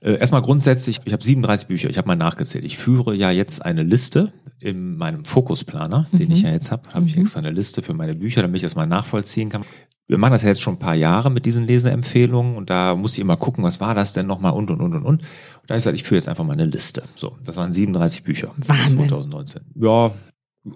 Äh, 0.00 0.14
erstmal 0.14 0.42
grundsätzlich, 0.42 1.00
ich 1.04 1.12
habe 1.12 1.24
37 1.24 1.68
Bücher, 1.68 1.88
ich 1.88 1.98
habe 1.98 2.08
mal 2.08 2.16
nachgezählt. 2.16 2.64
Ich 2.64 2.78
führe 2.78 3.14
ja 3.14 3.30
jetzt 3.30 3.64
eine 3.64 3.82
Liste 3.82 4.32
in 4.62 4.96
meinem 4.96 5.24
Fokusplaner, 5.24 6.06
den 6.12 6.30
ich 6.30 6.42
ja 6.42 6.50
jetzt 6.50 6.70
habe. 6.70 6.88
Habe 6.92 7.06
ich 7.06 7.16
Mhm. 7.16 7.22
extra 7.22 7.40
eine 7.40 7.50
Liste 7.50 7.82
für 7.82 7.94
meine 7.94 8.14
Bücher, 8.14 8.42
damit 8.42 8.56
ich 8.56 8.62
das 8.62 8.76
mal 8.76 8.86
nachvollziehen 8.86 9.48
kann. 9.48 9.64
Wir 10.08 10.18
machen 10.18 10.32
das 10.32 10.42
ja 10.42 10.48
jetzt 10.48 10.60
schon 10.60 10.74
ein 10.74 10.78
paar 10.78 10.94
Jahre 10.94 11.30
mit 11.30 11.46
diesen 11.46 11.66
Leseempfehlungen 11.66 12.56
und 12.56 12.70
da 12.70 12.94
musste 12.96 13.16
ich 13.16 13.20
immer 13.22 13.36
gucken, 13.36 13.64
was 13.64 13.80
war 13.80 13.94
das 13.94 14.12
denn 14.12 14.26
nochmal 14.26 14.52
und 14.52 14.70
und 14.70 14.80
und 14.80 14.94
und 14.94 15.04
und. 15.04 15.20
Und 15.22 15.22
da 15.66 15.74
habe 15.74 15.78
ich 15.78 15.84
gesagt, 15.84 15.96
ich 15.96 16.02
führe 16.04 16.16
jetzt 16.18 16.28
einfach 16.28 16.44
mal 16.44 16.52
eine 16.54 16.66
Liste. 16.66 17.04
So, 17.14 17.36
das 17.44 17.56
waren 17.56 17.72
37 17.72 18.22
Bücher 18.24 18.52
Wahnsinn. 18.66 18.98
2019. 18.98 19.62
Ja, 19.76 20.12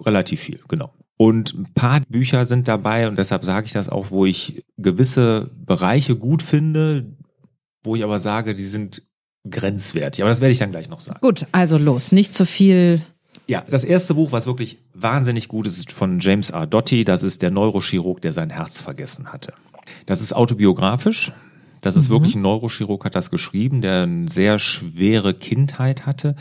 relativ 0.05 0.39
viel, 0.41 0.59
genau. 0.67 0.93
Und 1.17 1.53
ein 1.55 1.67
paar 1.73 2.01
Bücher 2.07 2.45
sind 2.45 2.67
dabei 2.67 3.07
und 3.07 3.17
deshalb 3.17 3.43
sage 3.43 3.65
ich 3.67 3.73
das 3.73 3.89
auch, 3.89 4.11
wo 4.11 4.25
ich 4.25 4.63
gewisse 4.77 5.49
Bereiche 5.65 6.15
gut 6.15 6.41
finde, 6.43 7.05
wo 7.83 7.95
ich 7.95 8.03
aber 8.03 8.19
sage, 8.19 8.53
die 8.55 8.65
sind 8.65 9.01
grenzwertig. 9.49 10.21
Aber 10.23 10.29
das 10.29 10.41
werde 10.41 10.51
ich 10.51 10.57
dann 10.59 10.71
gleich 10.71 10.89
noch 10.89 10.99
sagen. 10.99 11.19
Gut, 11.21 11.45
also 11.51 11.77
los. 11.77 12.11
Nicht 12.11 12.33
zu 12.35 12.45
viel. 12.45 13.01
Ja, 13.47 13.63
das 13.69 13.83
erste 13.83 14.13
Buch, 14.15 14.31
was 14.33 14.45
wirklich 14.45 14.77
wahnsinnig 14.93 15.47
gut 15.47 15.67
ist, 15.67 15.77
ist 15.77 15.91
von 15.91 16.19
James 16.19 16.49
R. 16.49 16.67
Doty. 16.67 17.05
Das 17.05 17.23
ist 17.23 17.41
der 17.41 17.51
Neurochirurg, 17.51 18.21
der 18.21 18.33
sein 18.33 18.49
Herz 18.49 18.81
vergessen 18.81 19.31
hatte. 19.31 19.53
Das 20.05 20.21
ist 20.21 20.33
autobiografisch. 20.33 21.31
Das 21.81 21.95
ist 21.95 22.09
Mhm. 22.09 22.13
wirklich 22.13 22.35
ein 22.35 22.41
Neurochirurg, 22.41 23.05
hat 23.05 23.15
das 23.15 23.29
geschrieben, 23.31 23.81
der 23.81 24.03
eine 24.03 24.27
sehr 24.27 24.57
schwere 24.59 25.33
Kindheit 25.33 26.05
hatte. 26.05 26.35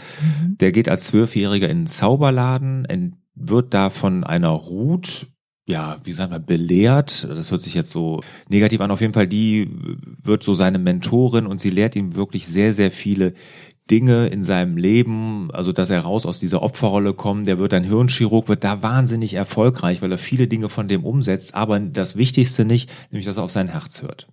Der 0.61 0.73
geht 0.73 0.89
als 0.89 1.07
Zwölfjähriger 1.09 1.69
in 1.69 1.77
einen 1.79 1.87
Zauberladen, 1.87 3.17
wird 3.35 3.75
da 3.75 3.91
von 3.91 4.25
einer 4.25 4.49
Ruth, 4.49 5.27
ja, 5.69 5.99
wie 6.05 6.13
sagen 6.15 6.33
wir, 6.33 6.39
belehrt. 6.41 7.29
Das 7.29 7.51
hört 7.51 7.61
sich 7.61 7.75
jetzt 7.75 7.91
so 7.91 8.23
negativ 8.49 8.81
an. 8.81 8.91
Auf 8.91 9.03
jeden 9.03 9.13
Fall, 9.13 9.29
die 9.29 9.69
wird 10.23 10.43
so 10.43 10.55
seine 10.55 10.79
Mentorin 10.79 11.47
und 11.47 11.61
sie 11.61 11.71
lehrt 11.71 11.95
ihm 11.97 12.15
wirklich 12.17 12.47
sehr, 12.47 12.73
sehr 12.73 12.91
viele 12.91 13.35
Dinge 13.91 14.27
in 14.27 14.43
seinem 14.43 14.77
Leben, 14.77 15.51
also 15.53 15.73
dass 15.73 15.91
er 15.91 16.01
raus 16.01 16.27
aus 16.27 16.41
dieser 16.41 16.63
Opferrolle 16.63 17.15
kommt, 17.15 17.47
der 17.47 17.59
wird 17.59 17.73
ein 17.73 17.85
Hirnchirurg, 17.85 18.49
wird 18.49 18.65
da 18.65 18.83
wahnsinnig 18.83 19.35
erfolgreich, 19.35 20.03
weil 20.03 20.11
er 20.11 20.19
viele 20.19 20.49
Dinge 20.49 20.69
von 20.69 20.89
dem 20.89 21.05
umsetzt, 21.05 21.55
aber 21.55 21.79
das 21.79 22.17
Wichtigste 22.17 22.65
nicht, 22.65 22.91
nämlich 23.11 23.27
dass 23.27 23.37
er 23.37 23.45
auf 23.45 23.53
sein 23.53 23.69
Herz 23.69 24.03
hört. 24.03 24.27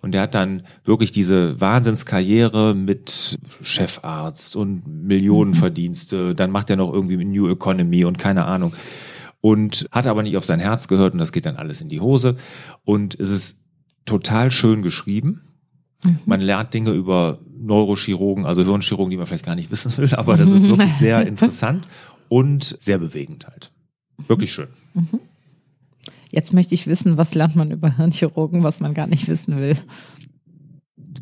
Und 0.00 0.12
der 0.12 0.22
hat 0.22 0.34
dann 0.34 0.62
wirklich 0.84 1.10
diese 1.10 1.60
Wahnsinnskarriere 1.60 2.74
mit 2.74 3.38
Chefarzt 3.62 4.54
und 4.54 4.86
Millionenverdienste. 4.86 6.34
Dann 6.34 6.52
macht 6.52 6.70
er 6.70 6.76
noch 6.76 6.92
irgendwie 6.92 7.22
New 7.24 7.50
Economy 7.50 8.04
und 8.04 8.16
keine 8.16 8.44
Ahnung. 8.44 8.74
Und 9.40 9.88
hat 9.90 10.06
aber 10.06 10.22
nicht 10.22 10.36
auf 10.36 10.44
sein 10.44 10.60
Herz 10.60 10.88
gehört 10.88 11.14
und 11.14 11.18
das 11.18 11.32
geht 11.32 11.46
dann 11.46 11.56
alles 11.56 11.80
in 11.80 11.88
die 11.88 12.00
Hose. 12.00 12.36
Und 12.84 13.18
es 13.18 13.30
ist 13.30 13.64
total 14.04 14.50
schön 14.50 14.82
geschrieben. 14.82 15.47
Man 16.26 16.40
lernt 16.40 16.74
Dinge 16.74 16.92
über 16.92 17.38
Neurochirurgen, 17.60 18.46
also 18.46 18.62
Hirnchirurgen, 18.62 19.10
die 19.10 19.16
man 19.16 19.26
vielleicht 19.26 19.44
gar 19.44 19.56
nicht 19.56 19.70
wissen 19.70 19.96
will, 19.96 20.14
aber 20.14 20.36
das 20.36 20.50
ist 20.50 20.68
wirklich 20.68 20.92
sehr 20.98 21.26
interessant 21.26 21.86
und 22.28 22.76
sehr 22.80 22.98
bewegend 22.98 23.46
halt. 23.46 23.72
Wirklich 24.26 24.52
schön. 24.52 24.68
Jetzt 26.30 26.52
möchte 26.52 26.74
ich 26.74 26.86
wissen, 26.86 27.18
was 27.18 27.34
lernt 27.34 27.56
man 27.56 27.70
über 27.70 27.96
Hirnchirurgen, 27.96 28.62
was 28.62 28.80
man 28.80 28.94
gar 28.94 29.06
nicht 29.06 29.28
wissen 29.28 29.56
will. 29.58 29.76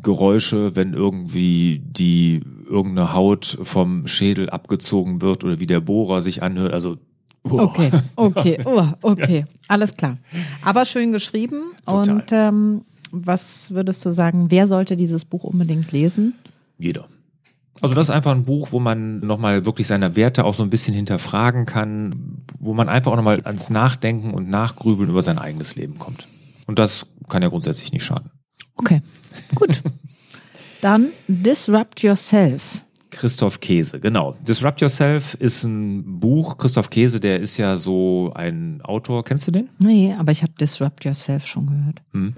Geräusche, 0.03 0.75
wenn 0.75 0.93
irgendwie 0.93 1.81
die 1.83 2.41
irgendeine 2.69 3.13
Haut 3.13 3.57
vom 3.63 4.05
Schädel 4.07 4.49
abgezogen 4.49 5.21
wird 5.21 5.43
oder 5.43 5.59
wie 5.59 5.67
der 5.67 5.79
Bohrer 5.79 6.21
sich 6.21 6.43
anhört. 6.43 6.73
Also 6.73 6.97
boah. 7.43 7.63
Okay, 7.63 7.91
okay, 8.15 8.59
oh, 8.65 8.87
okay, 9.01 9.45
alles 9.67 9.95
klar. 9.95 10.17
Aber 10.63 10.85
schön 10.85 11.11
geschrieben. 11.11 11.71
Total. 11.85 12.15
Und 12.15 12.23
ähm, 12.31 12.81
was 13.11 13.71
würdest 13.71 14.05
du 14.05 14.11
sagen, 14.11 14.49
wer 14.49 14.67
sollte 14.67 14.95
dieses 14.95 15.25
Buch 15.25 15.43
unbedingt 15.43 15.91
lesen? 15.91 16.33
jeder. 16.77 17.07
Also 17.81 17.93
das 17.93 18.09
ist 18.09 18.15
einfach 18.15 18.31
ein 18.31 18.45
Buch, 18.45 18.71
wo 18.71 18.79
man 18.79 19.19
nochmal 19.19 19.65
wirklich 19.65 19.85
seine 19.85 20.15
Werte 20.15 20.45
auch 20.45 20.55
so 20.55 20.63
ein 20.63 20.69
bisschen 20.69 20.95
hinterfragen 20.95 21.65
kann, 21.65 22.43
wo 22.59 22.73
man 22.73 22.89
einfach 22.89 23.11
auch 23.11 23.15
nochmal 23.15 23.41
ans 23.43 23.69
Nachdenken 23.69 24.31
und 24.33 24.49
Nachgrübeln 24.49 25.09
über 25.09 25.21
sein 25.21 25.37
eigenes 25.37 25.75
Leben 25.75 25.99
kommt. 25.99 26.27
Und 26.65 26.79
das 26.79 27.05
kann 27.29 27.43
ja 27.43 27.49
grundsätzlich 27.49 27.91
nicht 27.91 28.03
schaden. 28.03 28.31
Okay, 28.77 29.01
gut. 29.53 29.83
Dann 30.81 31.09
Disrupt 31.27 32.01
Yourself. 32.01 32.83
Christoph 33.11 33.61
Käse, 33.61 33.99
genau. 33.99 34.35
Disrupt 34.47 34.81
Yourself 34.81 35.35
ist 35.35 35.63
ein 35.63 36.19
Buch. 36.19 36.57
Christoph 36.57 36.89
Käse, 36.89 37.19
der 37.19 37.39
ist 37.39 37.57
ja 37.57 37.77
so 37.77 38.31
ein 38.35 38.81
Autor. 38.83 39.23
Kennst 39.23 39.47
du 39.47 39.51
den? 39.51 39.69
Nee, 39.79 40.15
aber 40.17 40.31
ich 40.31 40.41
habe 40.41 40.51
Disrupt 40.59 41.05
Yourself 41.05 41.45
schon 41.45 41.67
gehört. 41.67 42.01
Hm. 42.11 42.35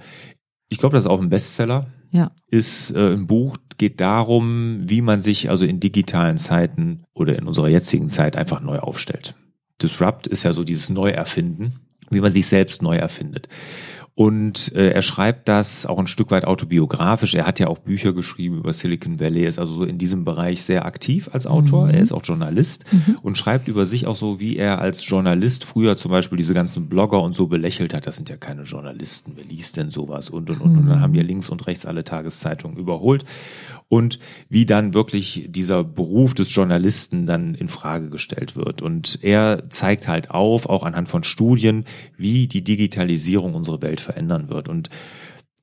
Ich 0.69 0.77
glaube, 0.77 0.95
das 0.95 1.05
ist 1.05 1.09
auch 1.09 1.21
ein 1.21 1.29
Bestseller. 1.29 1.87
Ja. 2.11 2.31
Ist 2.47 2.91
äh, 2.91 3.13
ein 3.13 3.27
Buch, 3.27 3.57
geht 3.77 3.99
darum, 3.99 4.81
wie 4.89 5.01
man 5.01 5.21
sich 5.21 5.49
also 5.49 5.65
in 5.65 5.79
digitalen 5.79 6.37
Zeiten 6.37 7.03
oder 7.13 7.37
in 7.37 7.47
unserer 7.47 7.69
jetzigen 7.69 8.09
Zeit 8.09 8.35
einfach 8.35 8.61
neu 8.61 8.79
aufstellt. 8.79 9.35
Disrupt 9.81 10.27
ist 10.27 10.43
ja 10.43 10.53
so 10.53 10.63
dieses 10.63 10.89
Neuerfinden, 10.89 11.79
wie 12.09 12.21
man 12.21 12.33
sich 12.33 12.47
selbst 12.47 12.81
neu 12.81 12.97
erfindet. 12.97 13.47
Und 14.19 14.75
äh, 14.75 14.89
er 14.89 15.01
schreibt 15.01 15.47
das 15.47 15.85
auch 15.85 15.97
ein 15.97 16.07
Stück 16.07 16.29
weit 16.29 16.43
autobiografisch. 16.43 17.35
Er 17.35 17.47
hat 17.47 17.57
ja 17.57 17.67
auch 17.67 17.79
Bücher 17.79 18.11
geschrieben 18.11 18.57
über 18.57 18.73
Silicon 18.73 19.17
Valley, 19.17 19.45
ist 19.45 19.59
also 19.59 19.73
so 19.73 19.83
in 19.85 19.97
diesem 19.97 20.25
Bereich 20.25 20.61
sehr 20.61 20.85
aktiv 20.85 21.29
als 21.31 21.47
Autor. 21.47 21.85
Mhm. 21.85 21.93
Er 21.93 22.01
ist 22.01 22.11
auch 22.11 22.25
Journalist 22.25 22.83
mhm. 22.91 23.17
und 23.21 23.37
schreibt 23.37 23.69
über 23.69 23.85
sich 23.85 24.07
auch 24.07 24.17
so, 24.17 24.41
wie 24.41 24.57
er 24.57 24.81
als 24.81 25.07
Journalist 25.07 25.63
früher 25.63 25.95
zum 25.95 26.11
Beispiel 26.11 26.37
diese 26.37 26.53
ganzen 26.53 26.89
Blogger 26.89 27.21
und 27.21 27.33
so 27.33 27.47
belächelt 27.47 27.93
hat. 27.93 28.07
Das 28.07 28.17
sind 28.17 28.27
ja 28.27 28.35
keine 28.35 28.63
Journalisten, 28.63 29.31
wer 29.37 29.45
liest 29.45 29.77
denn 29.77 29.89
sowas? 29.89 30.29
Und, 30.29 30.49
und, 30.49 30.59
und. 30.59 30.73
Mhm. 30.73 30.79
Und 30.79 30.87
dann 30.89 30.99
haben 30.99 31.15
ja 31.15 31.23
links 31.23 31.47
und 31.47 31.65
rechts 31.65 31.85
alle 31.85 32.03
Tageszeitungen 32.03 32.75
überholt 32.77 33.23
und 33.89 34.19
wie 34.47 34.65
dann 34.65 34.93
wirklich 34.93 35.47
dieser 35.49 35.83
Beruf 35.83 36.33
des 36.35 36.53
Journalisten 36.53 37.25
dann 37.25 37.55
in 37.55 37.67
Frage 37.67 38.09
gestellt 38.09 38.55
wird. 38.55 38.81
Und 38.81 39.19
er 39.23 39.69
zeigt 39.69 40.07
halt 40.07 40.29
auf, 40.29 40.67
auch 40.67 40.83
anhand 40.83 41.09
von 41.09 41.23
Studien, 41.23 41.85
wie 42.15 42.47
die 42.47 42.63
Digitalisierung 42.63 43.55
unsere 43.55 43.81
Welt 43.81 43.99
verändern 43.99 44.49
wird. 44.49 44.69
Und 44.69 44.89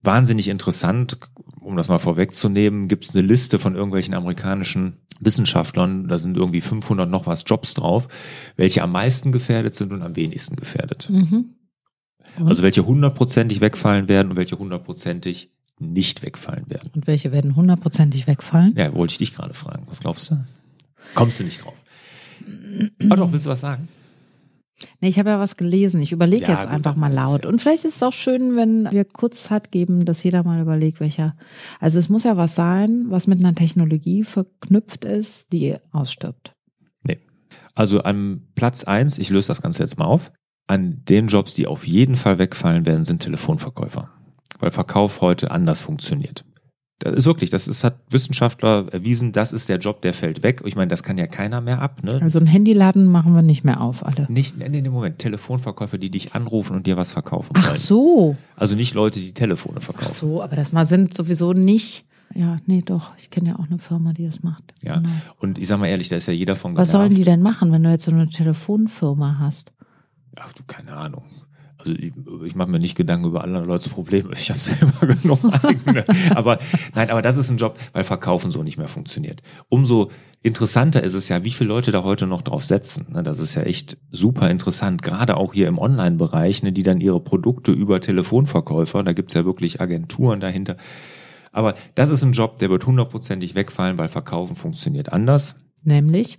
wahnsinnig 0.02 0.48
interessant, 0.48 1.18
um 1.60 1.76
das 1.76 1.88
mal 1.88 2.00
vorwegzunehmen, 2.00 2.88
gibt 2.88 3.04
es 3.04 3.14
eine 3.14 3.26
Liste 3.26 3.58
von 3.58 3.76
irgendwelchen 3.76 4.14
amerikanischen 4.14 4.98
Wissenschaftlern, 5.20 6.08
da 6.08 6.18
sind 6.18 6.36
irgendwie 6.36 6.60
500 6.60 7.08
noch 7.08 7.26
was 7.26 7.44
Jobs 7.46 7.74
drauf, 7.74 8.08
welche 8.56 8.82
am 8.82 8.92
meisten 8.92 9.32
gefährdet 9.32 9.74
sind 9.74 9.92
und 9.92 10.02
am 10.02 10.14
wenigsten 10.14 10.56
gefährdet. 10.56 11.08
Mhm. 11.10 11.54
Also 12.44 12.62
welche 12.62 12.84
hundertprozentig 12.84 13.62
wegfallen 13.62 14.10
werden 14.10 14.30
und 14.30 14.36
welche 14.36 14.58
hundertprozentig 14.58 15.55
nicht 15.78 16.22
wegfallen 16.22 16.68
werden. 16.68 16.90
Und 16.94 17.06
welche 17.06 17.32
werden 17.32 17.56
hundertprozentig 17.56 18.26
wegfallen? 18.26 18.74
Ja, 18.76 18.94
wollte 18.94 19.12
ich 19.12 19.18
dich 19.18 19.34
gerade 19.34 19.54
fragen. 19.54 19.84
Was 19.88 20.00
glaubst 20.00 20.30
du? 20.30 20.44
Kommst 21.14 21.40
du 21.40 21.44
nicht 21.44 21.64
drauf? 21.64 21.74
Ah 23.10 23.16
doch, 23.16 23.32
willst 23.32 23.46
du 23.46 23.50
was 23.50 23.60
sagen? 23.60 23.88
Nee, 25.00 25.08
ich 25.08 25.18
habe 25.18 25.30
ja 25.30 25.38
was 25.38 25.56
gelesen. 25.56 26.02
Ich 26.02 26.12
überlege 26.12 26.46
ja, 26.46 26.52
jetzt 26.52 26.64
gut, 26.64 26.70
einfach 26.70 26.96
mal 26.96 27.12
laut. 27.12 27.44
Ja. 27.44 27.50
Und 27.50 27.62
vielleicht 27.62 27.84
ist 27.84 27.96
es 27.96 28.02
auch 28.02 28.12
schön, 28.12 28.56
wenn 28.56 28.90
wir 28.90 29.04
kurz 29.04 29.44
Zeit 29.44 29.72
geben, 29.72 30.04
dass 30.04 30.22
jeder 30.22 30.42
mal 30.42 30.60
überlegt, 30.60 31.00
welcher. 31.00 31.34
Also 31.80 31.98
es 31.98 32.08
muss 32.08 32.24
ja 32.24 32.36
was 32.36 32.54
sein, 32.54 33.06
was 33.08 33.26
mit 33.26 33.38
einer 33.38 33.54
Technologie 33.54 34.24
verknüpft 34.24 35.04
ist, 35.04 35.52
die 35.52 35.76
ausstirbt. 35.92 36.52
Nee. 37.02 37.18
Also 37.74 38.02
an 38.02 38.42
Platz 38.54 38.84
eins, 38.84 39.18
ich 39.18 39.30
löse 39.30 39.48
das 39.48 39.62
Ganze 39.62 39.82
jetzt 39.82 39.98
mal 39.98 40.04
auf, 40.04 40.30
an 40.66 41.02
den 41.08 41.28
Jobs, 41.28 41.54
die 41.54 41.66
auf 41.66 41.86
jeden 41.86 42.16
Fall 42.16 42.38
wegfallen 42.38 42.84
werden, 42.84 43.04
sind 43.04 43.22
Telefonverkäufer 43.22 44.10
weil 44.58 44.70
Verkauf 44.70 45.20
heute 45.20 45.50
anders 45.50 45.80
funktioniert. 45.80 46.44
Das 46.98 47.12
ist 47.12 47.26
wirklich, 47.26 47.50
das 47.50 47.68
ist, 47.68 47.84
hat 47.84 47.98
Wissenschaftler 48.08 48.86
erwiesen, 48.90 49.32
das 49.32 49.52
ist 49.52 49.68
der 49.68 49.78
Job, 49.78 50.00
der 50.00 50.14
fällt 50.14 50.42
weg. 50.42 50.62
Ich 50.64 50.76
meine, 50.76 50.88
das 50.88 51.02
kann 51.02 51.18
ja 51.18 51.26
keiner 51.26 51.60
mehr 51.60 51.82
ab. 51.82 52.02
Ne? 52.02 52.20
Also 52.22 52.38
ein 52.38 52.46
Handyladen 52.46 53.06
machen 53.06 53.34
wir 53.34 53.42
nicht 53.42 53.64
mehr 53.64 53.82
auf, 53.82 54.04
alle. 54.04 54.26
Nicht, 54.30 54.56
nee, 54.56 54.68
nee, 54.68 54.88
Moment, 54.88 55.18
Telefonverkäufer, 55.18 55.98
die 55.98 56.10
dich 56.10 56.34
anrufen 56.34 56.74
und 56.74 56.86
dir 56.86 56.96
was 56.96 57.12
verkaufen 57.12 57.52
Ach 57.54 57.68
wollen. 57.68 57.78
so. 57.78 58.36
Also 58.56 58.76
nicht 58.76 58.94
Leute, 58.94 59.20
die 59.20 59.34
Telefone 59.34 59.82
verkaufen. 59.82 60.08
Ach 60.10 60.14
so, 60.14 60.42
aber 60.42 60.56
das 60.56 60.72
mal 60.72 60.86
sind 60.86 61.14
sowieso 61.14 61.52
nicht, 61.52 62.06
ja, 62.34 62.60
nee, 62.64 62.80
doch, 62.80 63.12
ich 63.18 63.30
kenne 63.30 63.50
ja 63.50 63.58
auch 63.58 63.66
eine 63.66 63.78
Firma, 63.78 64.14
die 64.14 64.24
das 64.24 64.42
macht. 64.42 64.72
Ja, 64.82 64.96
genau. 64.96 65.08
und 65.38 65.58
ich 65.58 65.68
sag 65.68 65.78
mal 65.78 65.88
ehrlich, 65.88 66.08
da 66.08 66.16
ist 66.16 66.28
ja 66.28 66.32
jeder 66.32 66.56
von 66.56 66.76
Was 66.76 66.92
sollen 66.92 67.14
die 67.14 67.24
denn 67.24 67.42
machen, 67.42 67.72
wenn 67.72 67.82
du 67.82 67.90
jetzt 67.90 68.04
so 68.04 68.10
eine 68.10 68.28
Telefonfirma 68.28 69.38
hast? 69.38 69.72
Ach 70.36 70.52
du, 70.54 70.62
keine 70.66 70.92
Ahnung. 70.92 71.24
Also 71.86 71.98
ich, 71.98 72.12
ich 72.44 72.54
mache 72.56 72.68
mir 72.68 72.80
nicht 72.80 72.96
Gedanken 72.96 73.26
über 73.26 73.44
andere 73.44 73.64
Leute 73.64 73.88
Probleme. 73.90 74.30
Ich 74.32 74.50
habe 74.50 74.58
selber 74.58 75.06
genug 75.22 75.38
eigene. 75.62 76.04
aber 76.34 76.58
nein, 76.94 77.10
aber 77.10 77.22
das 77.22 77.36
ist 77.36 77.50
ein 77.50 77.58
Job, 77.58 77.78
weil 77.92 78.02
Verkaufen 78.04 78.50
so 78.50 78.62
nicht 78.62 78.76
mehr 78.76 78.88
funktioniert. 78.88 79.42
Umso 79.68 80.10
interessanter 80.42 81.02
ist 81.02 81.14
es 81.14 81.28
ja, 81.28 81.44
wie 81.44 81.52
viele 81.52 81.68
Leute 81.68 81.92
da 81.92 82.02
heute 82.02 82.26
noch 82.26 82.42
drauf 82.42 82.64
setzen. 82.64 83.12
Ne, 83.12 83.22
das 83.22 83.38
ist 83.38 83.54
ja 83.54 83.62
echt 83.62 83.98
super 84.10 84.50
interessant, 84.50 85.02
gerade 85.02 85.36
auch 85.36 85.54
hier 85.54 85.68
im 85.68 85.78
Online-Bereich, 85.78 86.62
ne, 86.62 86.72
die 86.72 86.82
dann 86.82 87.00
ihre 87.00 87.20
Produkte 87.20 87.72
über 87.72 88.00
Telefonverkäufer, 88.00 89.02
da 89.02 89.12
gibt's 89.12 89.34
ja 89.34 89.44
wirklich 89.44 89.80
Agenturen 89.80 90.40
dahinter. 90.40 90.76
Aber 91.52 91.74
das 91.94 92.10
ist 92.10 92.22
ein 92.22 92.32
Job, 92.32 92.58
der 92.58 92.68
wird 92.68 92.86
hundertprozentig 92.86 93.54
wegfallen, 93.54 93.96
weil 93.96 94.08
Verkaufen 94.08 94.56
funktioniert 94.56 95.12
anders. 95.12 95.56
Nämlich? 95.84 96.36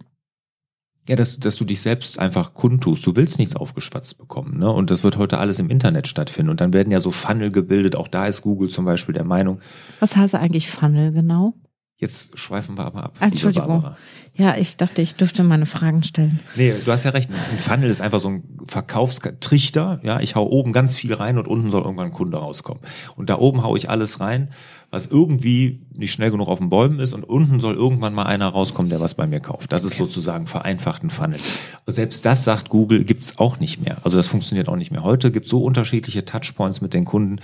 Ja, 1.07 1.15
dass, 1.15 1.39
dass 1.39 1.55
du 1.55 1.63
dich 1.63 1.81
selbst 1.81 2.19
einfach 2.19 2.53
kundtust. 2.53 3.05
Du 3.05 3.15
willst 3.15 3.39
nichts 3.39 3.55
aufgeschwatzt 3.55 4.17
bekommen. 4.17 4.59
Ne? 4.59 4.69
Und 4.69 4.91
das 4.91 5.03
wird 5.03 5.17
heute 5.17 5.37
alles 5.37 5.59
im 5.59 5.69
Internet 5.69 6.07
stattfinden. 6.07 6.49
Und 6.49 6.59
dann 6.59 6.73
werden 6.73 6.91
ja 6.91 6.99
so 6.99 7.11
Funnel 7.11 7.51
gebildet. 7.51 7.95
Auch 7.95 8.09
da 8.09 8.27
ist 8.27 8.41
Google 8.41 8.69
zum 8.69 8.83
Beispiel 8.85 9.13
der 9.13 9.23
Meinung. 9.23 9.61
Was 9.99 10.17
heißt 10.17 10.35
eigentlich 10.35 10.69
Funnel 10.69 11.13
genau? 11.13 11.53
Jetzt 11.99 12.37
schweifen 12.37 12.77
wir 12.77 12.85
aber 12.85 13.03
ab. 13.05 13.17
Entschuldigung. 13.19 13.95
Ja, 14.35 14.55
ich 14.55 14.77
dachte, 14.77 15.01
ich 15.01 15.15
dürfte 15.15 15.43
meine 15.43 15.65
Fragen 15.65 16.03
stellen. 16.03 16.39
Nee, 16.55 16.75
du 16.85 16.91
hast 16.91 17.03
ja 17.03 17.09
recht. 17.09 17.31
Ein 17.31 17.57
Funnel 17.57 17.89
ist 17.89 18.01
einfach 18.01 18.19
so 18.19 18.29
ein 18.29 18.43
Verkaufstrichter. 18.67 19.99
Ja, 20.03 20.19
ich 20.19 20.35
hau 20.35 20.45
oben 20.45 20.73
ganz 20.73 20.95
viel 20.95 21.11
rein 21.15 21.39
und 21.39 21.47
unten 21.47 21.71
soll 21.71 21.81
irgendwann 21.81 22.07
ein 22.07 22.13
Kunde 22.13 22.37
rauskommen. 22.37 22.83
Und 23.15 23.31
da 23.31 23.39
oben 23.39 23.63
hau 23.63 23.75
ich 23.75 23.89
alles 23.89 24.19
rein, 24.19 24.49
was 24.91 25.07
irgendwie 25.07 25.87
nicht 25.91 26.11
schnell 26.11 26.29
genug 26.29 26.49
auf 26.49 26.59
den 26.59 26.69
Bäumen 26.69 26.99
ist 26.99 27.13
und 27.13 27.23
unten 27.23 27.59
soll 27.59 27.73
irgendwann 27.73 28.13
mal 28.13 28.27
einer 28.27 28.47
rauskommen, 28.47 28.91
der 28.91 29.01
was 29.01 29.15
bei 29.15 29.25
mir 29.25 29.39
kauft. 29.39 29.73
Das 29.73 29.83
ist 29.83 29.95
sozusagen 29.95 30.45
vereinfacht 30.45 31.03
ein 31.03 31.09
Funnel. 31.09 31.39
Selbst 31.87 32.23
das 32.25 32.43
sagt 32.43 32.69
Google, 32.69 33.05
gibt's 33.05 33.39
auch 33.39 33.59
nicht 33.59 33.81
mehr. 33.81 33.97
Also 34.03 34.17
das 34.17 34.27
funktioniert 34.27 34.69
auch 34.69 34.75
nicht 34.75 34.91
mehr. 34.91 35.03
Heute 35.03 35.31
gibt 35.31 35.47
so 35.47 35.63
unterschiedliche 35.63 36.25
Touchpoints 36.25 36.79
mit 36.79 36.93
den 36.93 37.05
Kunden 37.05 37.39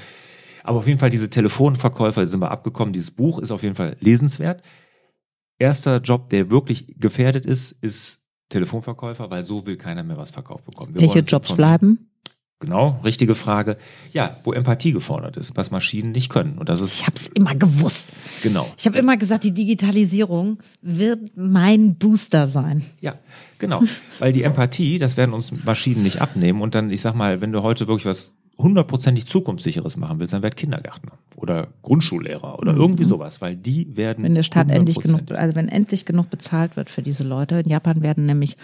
aber 0.64 0.80
auf 0.80 0.88
jeden 0.88 1.00
Fall 1.00 1.10
diese 1.10 1.30
Telefonverkäufer 1.30 2.28
sind 2.28 2.40
wir 2.40 2.52
abgekommen. 2.52 2.94
Dieses 2.94 3.12
Buch 3.12 3.40
ist 3.40 3.52
auf 3.52 3.64
jeden 3.64 3.76
Fall 3.76 3.98
lesenswert. 4.00 4.62
Erster 5.60 6.02
Job, 6.02 6.30
der 6.30 6.50
wirklich 6.50 6.96
gefährdet 6.98 7.46
ist, 7.46 7.72
ist 7.72 8.24
Telefonverkäufer, 8.50 9.30
weil 9.30 9.44
so 9.44 9.66
will 9.66 9.78
keiner 9.78 10.04
mehr 10.04 10.18
was 10.18 10.32
verkauft 10.32 10.66
bekommen. 10.66 10.94
Wir 10.94 11.02
Welche 11.02 11.20
Jobs 11.20 11.50
von, 11.50 11.58
bleiben? 11.58 12.10
Genau, 12.60 13.00
richtige 13.04 13.36
Frage. 13.36 13.78
Ja, 14.14 14.38
wo 14.46 14.54
Empathie 14.54 14.94
gefordert 14.94 15.36
ist, 15.36 15.58
was 15.58 15.70
Maschinen 15.70 16.14
nicht 16.14 16.30
können. 16.30 16.58
Und 16.58 16.70
das 16.70 16.80
ist. 16.80 16.94
Ich 16.94 17.06
habe 17.06 17.18
es 17.18 17.28
immer 17.28 17.54
gewusst. 17.56 18.14
Genau. 18.42 18.66
Ich 18.78 18.86
habe 18.86 18.98
immer 18.98 19.18
gesagt, 19.18 19.44
die 19.44 19.54
Digitalisierung 19.54 20.60
wird 20.82 21.32
mein 21.36 21.96
Booster 21.96 22.48
sein. 22.48 22.82
Ja, 23.02 23.16
genau. 23.60 23.84
Weil 24.20 24.32
die 24.32 24.44
Empathie, 24.44 24.98
das 24.98 25.18
werden 25.18 25.34
uns 25.34 25.52
Maschinen 25.66 26.04
nicht 26.04 26.22
abnehmen. 26.22 26.62
Und 26.62 26.74
dann, 26.74 26.90
ich 26.90 27.02
sag 27.02 27.16
mal, 27.16 27.42
wenn 27.42 27.52
du 27.52 27.64
heute 27.64 27.88
wirklich 27.88 28.06
was 28.06 28.34
hundertprozentig 28.64 29.28
zukunftssicheres 29.28 29.98
machen 29.98 30.20
willst, 30.20 30.34
dann 30.34 30.42
werd 30.44 30.56
Kindergärtner 30.56 31.14
oder 31.36 31.68
Grundschullehrer 31.82 32.58
oder 32.60 32.74
mhm. 32.74 32.80
irgendwie 32.80 33.06
sowas, 33.06 33.42
weil 33.42 33.56
die 33.56 33.96
werden. 33.96 34.24
Wenn 34.24 34.36
der 34.36 34.44
Staat 34.44 34.72
endlich 34.72 35.00
genug, 35.00 35.22
also 35.32 35.56
wenn 35.56 35.68
endlich 35.68 36.06
genug 36.06 36.30
bezahlt 36.30 36.76
wird 36.76 36.90
für 36.90 37.02
diese 37.02 37.24
Leute. 37.24 37.60
In 37.60 37.70
Japan 37.70 38.02
werden 38.02 38.26
nämlich 38.26 38.58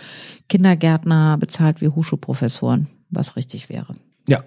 Kindergärtner 0.47 1.37
bezahlt 1.37 1.81
wie 1.81 1.89
Hochschulprofessoren, 1.89 2.87
was 3.09 3.35
richtig 3.35 3.69
wäre. 3.69 3.95
Ja. 4.27 4.43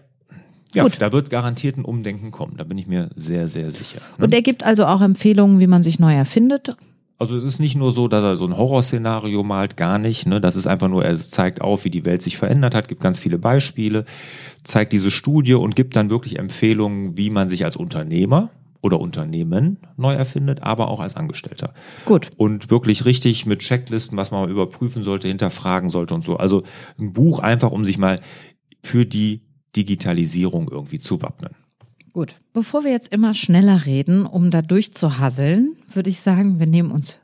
Ja, 0.75 0.85
Gut. 0.85 0.97
da 1.00 1.12
wird 1.12 1.28
garantiert 1.28 1.76
ein 1.76 1.85
Umdenken 1.85 2.30
kommen, 2.30 2.56
da 2.56 2.64
bin 2.64 2.78
ich 2.78 2.87
mir 2.87 3.11
sehr, 3.14 3.47
sehr 3.47 3.71
sicher. 3.71 4.00
Ne? 4.16 4.25
Und 4.25 4.32
er 4.32 4.40
gibt 4.40 4.64
also 4.64 4.87
auch 4.87 5.02
Empfehlungen, 5.02 5.61
wie 5.61 5.66
man 5.66 5.82
sich 5.82 5.99
neu 5.99 6.14
erfindet. 6.14 6.75
Also 7.23 7.37
es 7.37 7.45
ist 7.45 7.61
nicht 7.61 7.76
nur 7.76 7.93
so, 7.93 8.09
dass 8.09 8.25
er 8.25 8.37
so 8.37 8.45
ein 8.45 8.57
Horrorszenario 8.57 9.45
malt, 9.45 9.76
gar 9.76 10.00
nicht. 10.00 10.26
Ne? 10.26 10.41
Das 10.41 10.57
ist 10.57 10.67
einfach 10.67 10.88
nur, 10.88 11.05
er 11.05 11.14
zeigt 11.14 11.61
auf, 11.61 11.85
wie 11.85 11.91
die 11.91 12.05
Welt 12.05 12.21
sich 12.21 12.37
verändert 12.37 12.75
hat, 12.75 12.88
gibt 12.88 13.00
ganz 13.00 13.21
viele 13.21 13.38
Beispiele, 13.38 14.07
zeigt 14.64 14.93
diese 14.93 15.12
Studie 15.12 15.55
und 15.55 15.76
gibt 15.76 15.95
dann 15.95 16.11
wirklich 16.11 16.41
Empfehlungen, 16.41 17.17
wie 17.17 17.31
man 17.31 17.49
sich 17.49 17.64
als 17.64 17.76
Unternehmer 17.76 18.50
oder 18.81 18.99
Unternehmen 18.99 19.79
neu 19.97 20.14
erfindet, 20.14 20.64
aber 20.64 20.88
auch 20.88 20.99
als 20.99 21.14
Angestellter. 21.14 21.75
Gut. 22.07 22.31
Und 22.37 22.73
wirklich 22.73 23.05
richtig 23.05 23.47
mit 23.47 23.61
Checklisten, 23.61 24.19
was 24.19 24.33
man 24.33 24.41
mal 24.41 24.50
überprüfen 24.50 25.05
sollte, 25.05 25.29
hinterfragen 25.29 25.91
sollte 25.91 26.17
und 26.17 26.25
so. 26.25 26.38
Also 26.38 26.64
ein 26.99 27.12
Buch 27.12 27.38
einfach, 27.38 27.71
um 27.71 27.85
sich 27.85 27.99
mal 27.99 28.19
für 28.83 29.07
die 29.07 29.43
Digitalisierung 29.76 30.69
irgendwie 30.69 30.99
zu 30.99 31.23
wappnen. 31.23 31.55
Gut. 32.12 32.40
Bevor 32.52 32.85
wir 32.85 32.90
jetzt 32.90 33.12
immer 33.12 33.33
schneller 33.33 33.87
reden, 33.87 34.26
um 34.26 34.50
da 34.50 34.61
durchzuhasseln, 34.61 35.76
würde 35.92 36.11
ich 36.11 36.21
sagen, 36.21 36.59
wir 36.59 36.66
nehmen 36.66 36.90
uns, 36.90 37.19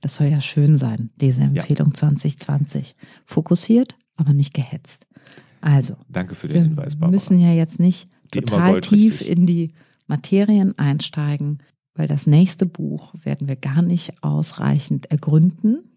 das 0.00 0.14
soll 0.14 0.28
ja 0.28 0.40
schön 0.40 0.78
sein, 0.78 1.10
diese 1.16 1.42
Empfehlung 1.42 1.88
ja. 1.88 1.94
2020. 1.94 2.96
Fokussiert, 3.26 3.96
aber 4.16 4.32
nicht 4.32 4.54
gehetzt. 4.54 5.06
Also. 5.60 5.96
Danke 6.08 6.34
für 6.34 6.48
den 6.48 6.62
Hinweis, 6.64 6.94
Barbara. 6.94 7.10
Wir 7.10 7.16
müssen 7.16 7.38
ja 7.38 7.52
jetzt 7.52 7.80
nicht 7.80 8.08
total 8.30 8.80
tief 8.80 9.20
in 9.20 9.46
die 9.46 9.72
Materien 10.06 10.78
einsteigen. 10.78 11.62
weil 11.96 12.08
das 12.08 12.26
nächste 12.26 12.66
Buch 12.66 13.14
werden 13.22 13.46
wir 13.46 13.54
gar 13.54 13.80
nicht 13.80 14.24
ausreichend 14.24 15.12
ergründen. 15.12 15.96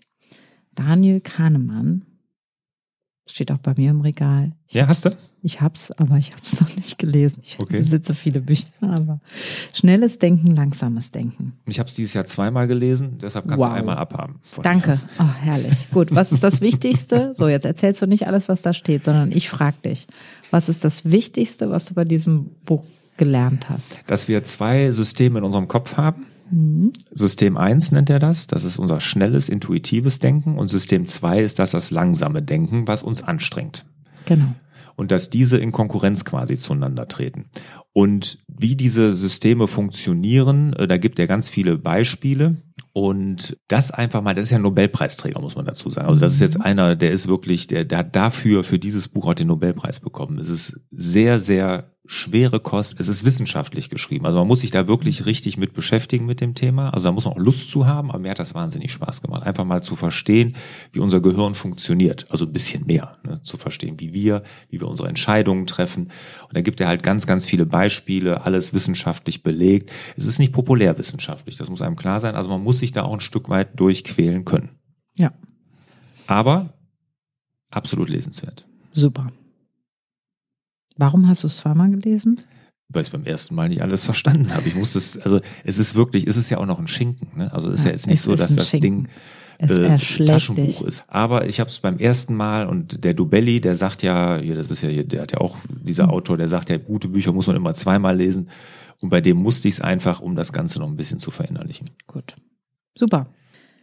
Daniel 0.75 1.21
Kahnemann 1.21 2.05
steht 3.31 3.51
auch 3.51 3.57
bei 3.57 3.73
mir 3.77 3.91
im 3.91 4.01
Regal. 4.01 4.51
Ich, 4.67 4.73
Ja, 4.75 4.87
hast 4.87 5.05
du? 5.05 5.15
ich 5.43 5.61
hab's, 5.61 5.91
aber 5.91 6.17
ich 6.17 6.33
hab's 6.33 6.59
noch 6.61 6.75
nicht 6.75 6.97
gelesen. 6.97 7.39
Ich 7.43 7.57
Okay. 7.59 7.77
besitze 7.79 8.13
viele 8.15 8.41
Bücher, 8.41 8.65
aber 8.81 9.19
schnelles 9.73 10.19
Denken, 10.19 10.55
langsames 10.55 11.11
Denken. 11.11 11.53
Ich 11.65 11.79
habe 11.79 11.87
es 11.87 11.95
dieses 11.95 12.13
Jahr 12.13 12.25
zweimal 12.25 12.67
gelesen, 12.67 13.17
deshalb 13.21 13.47
kannst 13.47 13.63
Wow. 13.63 13.71
du 13.71 13.75
einmal 13.77 13.97
abhaben. 13.97 14.35
Danke. 14.61 14.99
Oh, 15.19 15.23
herrlich. 15.41 15.87
Gut, 15.91 16.13
was 16.13 16.31
ist 16.31 16.43
das 16.43 16.61
Wichtigste? 16.61 17.31
So, 17.35 17.47
jetzt 17.47 17.65
erzählst 17.65 18.01
du 18.01 18.07
nicht 18.07 18.27
alles, 18.27 18.49
was 18.49 18.61
da 18.61 18.73
steht, 18.73 19.03
sondern 19.03 19.31
ich 19.31 19.49
frage 19.49 19.77
dich, 19.85 20.07
was 20.51 20.69
ist 20.69 20.83
das 20.83 21.05
Wichtigste, 21.05 21.69
was 21.69 21.85
du 21.85 21.93
bei 21.93 22.05
diesem 22.05 22.51
Buch 22.65 22.83
gelernt 23.17 23.69
hast? 23.69 23.91
Dass 24.07 24.27
wir 24.27 24.43
zwei 24.43 24.91
Systeme 24.91 25.39
in 25.39 25.45
unserem 25.45 25.67
Kopf 25.67 25.97
haben. 25.97 26.25
Mhm. 26.51 26.93
System 27.11 27.57
1 27.57 27.91
nennt 27.91 28.09
er 28.09 28.19
das, 28.19 28.47
das 28.47 28.63
ist 28.63 28.77
unser 28.77 28.99
schnelles, 28.99 29.49
intuitives 29.49 30.19
Denken 30.19 30.57
und 30.57 30.67
System 30.69 31.05
2 31.05 31.41
ist 31.41 31.59
das 31.59 31.71
das 31.71 31.91
langsame 31.91 32.41
Denken, 32.41 32.87
was 32.87 33.03
uns 33.03 33.21
anstrengt. 33.21 33.85
Genau. 34.25 34.53
Und 34.95 35.11
dass 35.11 35.29
diese 35.29 35.57
in 35.57 35.71
Konkurrenz 35.71 36.25
quasi 36.25 36.57
zueinander 36.57 37.07
treten. 37.07 37.45
Und 37.93 38.39
wie 38.47 38.75
diese 38.75 39.13
Systeme 39.13 39.67
funktionieren, 39.67 40.73
äh, 40.73 40.87
da 40.87 40.97
gibt 40.97 41.19
er 41.19 41.27
ganz 41.27 41.49
viele 41.49 41.77
Beispiele. 41.77 42.57
Und 42.93 43.57
das 43.67 43.91
einfach 43.91 44.23
mal, 44.23 44.33
das 44.33 44.45
ist 44.45 44.51
ja 44.51 44.57
ein 44.57 44.63
Nobelpreisträger, 44.63 45.39
muss 45.39 45.55
man 45.55 45.65
dazu 45.65 45.87
sagen. 45.91 46.07
Also 46.07 46.19
das 46.19 46.33
ist 46.33 46.39
jetzt 46.39 46.59
einer, 46.59 46.95
der 46.95 47.11
ist 47.11 47.27
wirklich, 47.27 47.67
der, 47.67 47.85
der 47.85 47.99
hat 47.99 48.15
dafür, 48.15 48.63
für 48.63 48.79
dieses 48.79 49.07
Buch 49.07 49.27
auch 49.27 49.35
den 49.35 49.49
Nobelpreis 49.49 49.99
bekommen. 49.99 50.39
Es 50.39 50.49
ist 50.49 50.79
sehr, 50.89 51.39
sehr 51.39 51.91
schwere 52.07 52.59
Kost. 52.59 52.95
Es 52.97 53.07
ist 53.09 53.25
wissenschaftlich 53.25 53.89
geschrieben. 53.89 54.25
Also 54.25 54.39
man 54.39 54.47
muss 54.47 54.61
sich 54.61 54.71
da 54.71 54.87
wirklich 54.87 55.25
richtig 55.25 55.57
mit 55.57 55.73
beschäftigen 55.73 56.25
mit 56.25 56.41
dem 56.41 56.55
Thema. 56.55 56.89
Also 56.89 57.09
da 57.09 57.11
muss 57.11 57.25
man 57.25 57.33
auch 57.33 57.39
Lust 57.39 57.69
zu 57.69 57.85
haben, 57.85 58.09
aber 58.09 58.19
mir 58.19 58.31
hat 58.31 58.39
das 58.39 58.55
wahnsinnig 58.55 58.91
Spaß 58.93 59.21
gemacht. 59.21 59.43
Einfach 59.43 59.65
mal 59.65 59.83
zu 59.83 59.95
verstehen, 59.95 60.55
wie 60.93 60.99
unser 60.99 61.19
Gehirn 61.19 61.53
funktioniert. 61.53 62.25
Also 62.29 62.45
ein 62.45 62.53
bisschen 62.53 62.85
mehr 62.85 63.17
ne? 63.23 63.41
zu 63.43 63.57
verstehen, 63.57 63.99
wie 63.99 64.13
wir, 64.13 64.43
wie 64.69 64.79
wir 64.79 64.87
unsere 64.87 65.09
Entscheidungen 65.09 65.67
treffen. 65.67 66.05
Und 66.47 66.55
da 66.55 66.61
gibt 66.61 66.79
er 66.79 66.87
halt 66.87 67.03
ganz, 67.03 67.27
ganz 67.27 67.45
viele 67.45 67.65
Beispiele, 67.65 68.45
alles 68.45 68.73
wissenschaftlich 68.73 69.43
belegt. 69.43 69.91
Es 70.15 70.25
ist 70.25 70.39
nicht 70.39 70.53
populärwissenschaftlich, 70.53 71.57
das 71.57 71.69
muss 71.69 71.81
einem 71.81 71.97
klar 71.97 72.19
sein. 72.21 72.35
Also 72.35 72.49
man 72.49 72.63
muss 72.63 72.79
sich 72.79 72.93
da 72.93 73.03
auch 73.03 73.13
ein 73.13 73.19
Stück 73.19 73.49
weit 73.49 73.79
durchquälen 73.79 74.45
können. 74.45 74.69
Ja, 75.17 75.33
Aber 76.25 76.73
absolut 77.69 78.09
lesenswert. 78.09 78.65
super. 78.93 79.27
Warum 80.97 81.27
hast 81.27 81.43
du 81.43 81.47
es 81.47 81.57
zweimal 81.57 81.89
gelesen? 81.89 82.39
weil 82.89 83.01
ich 83.01 83.11
beim 83.11 83.25
ersten 83.25 83.53
Mal 83.53 83.67
nicht 83.67 83.81
alles 83.81 84.05
verstanden 84.05 84.53
habe. 84.53 84.69
Ich 84.69 84.75
musste 84.75 84.97
es, 84.97 85.17
also 85.19 85.41
es 85.65 85.77
ist 85.77 85.93
wirklich, 85.95 86.25
es 86.25 86.37
ist 86.37 86.49
ja 86.49 86.57
auch 86.57 86.65
noch 86.65 86.79
ein 86.79 86.87
Schinken. 86.87 87.37
Ne? 87.37 87.53
Also 87.53 87.67
es 87.69 87.79
ist 87.79 87.83
ja, 87.83 87.89
Ja, 87.89 87.95
jetzt 87.95 88.07
nicht 88.07 88.21
so, 88.21 88.33
dass 88.33 88.55
das 88.55 88.69
Schinken. 88.69 89.09
Ding 89.59 89.69
äh, 89.69 89.89
Taschenbuch 90.25 90.63
dich. 90.63 90.81
ist. 90.81 91.03
Aber 91.09 91.47
ich 91.49 91.59
habe 91.59 91.69
es 91.69 91.79
beim 91.81 91.97
ersten 91.99 92.33
Mal 92.33 92.65
und 92.65 93.03
der 93.03 93.13
Dubelli, 93.13 93.59
der 93.59 93.75
sagt 93.75 94.03
ja, 94.03 94.37
hier, 94.37 94.55
das 94.55 94.71
ist 94.71 94.83
ja, 94.83 94.89
hier, 94.89 95.03
der 95.03 95.23
hat 95.23 95.33
ja 95.33 95.41
auch 95.41 95.57
dieser 95.67 96.05
Mhm. 96.05 96.11
Autor, 96.11 96.37
der 96.37 96.47
sagt 96.47 96.69
ja, 96.69 96.77
gute 96.77 97.09
Bücher 97.09 97.33
muss 97.33 97.47
man 97.47 97.57
immer 97.57 97.73
zweimal 97.73 98.15
lesen. 98.15 98.47
Und 99.01 99.09
bei 99.09 99.19
dem 99.19 99.35
musste 99.35 99.67
ich 99.67 99.73
es 99.75 99.81
einfach, 99.81 100.21
um 100.21 100.35
das 100.37 100.53
Ganze 100.53 100.79
noch 100.79 100.87
ein 100.87 100.95
bisschen 100.95 101.19
zu 101.19 101.29
verinnerlichen. 101.29 101.89
Gut. 102.07 102.35
Super. 102.97 103.27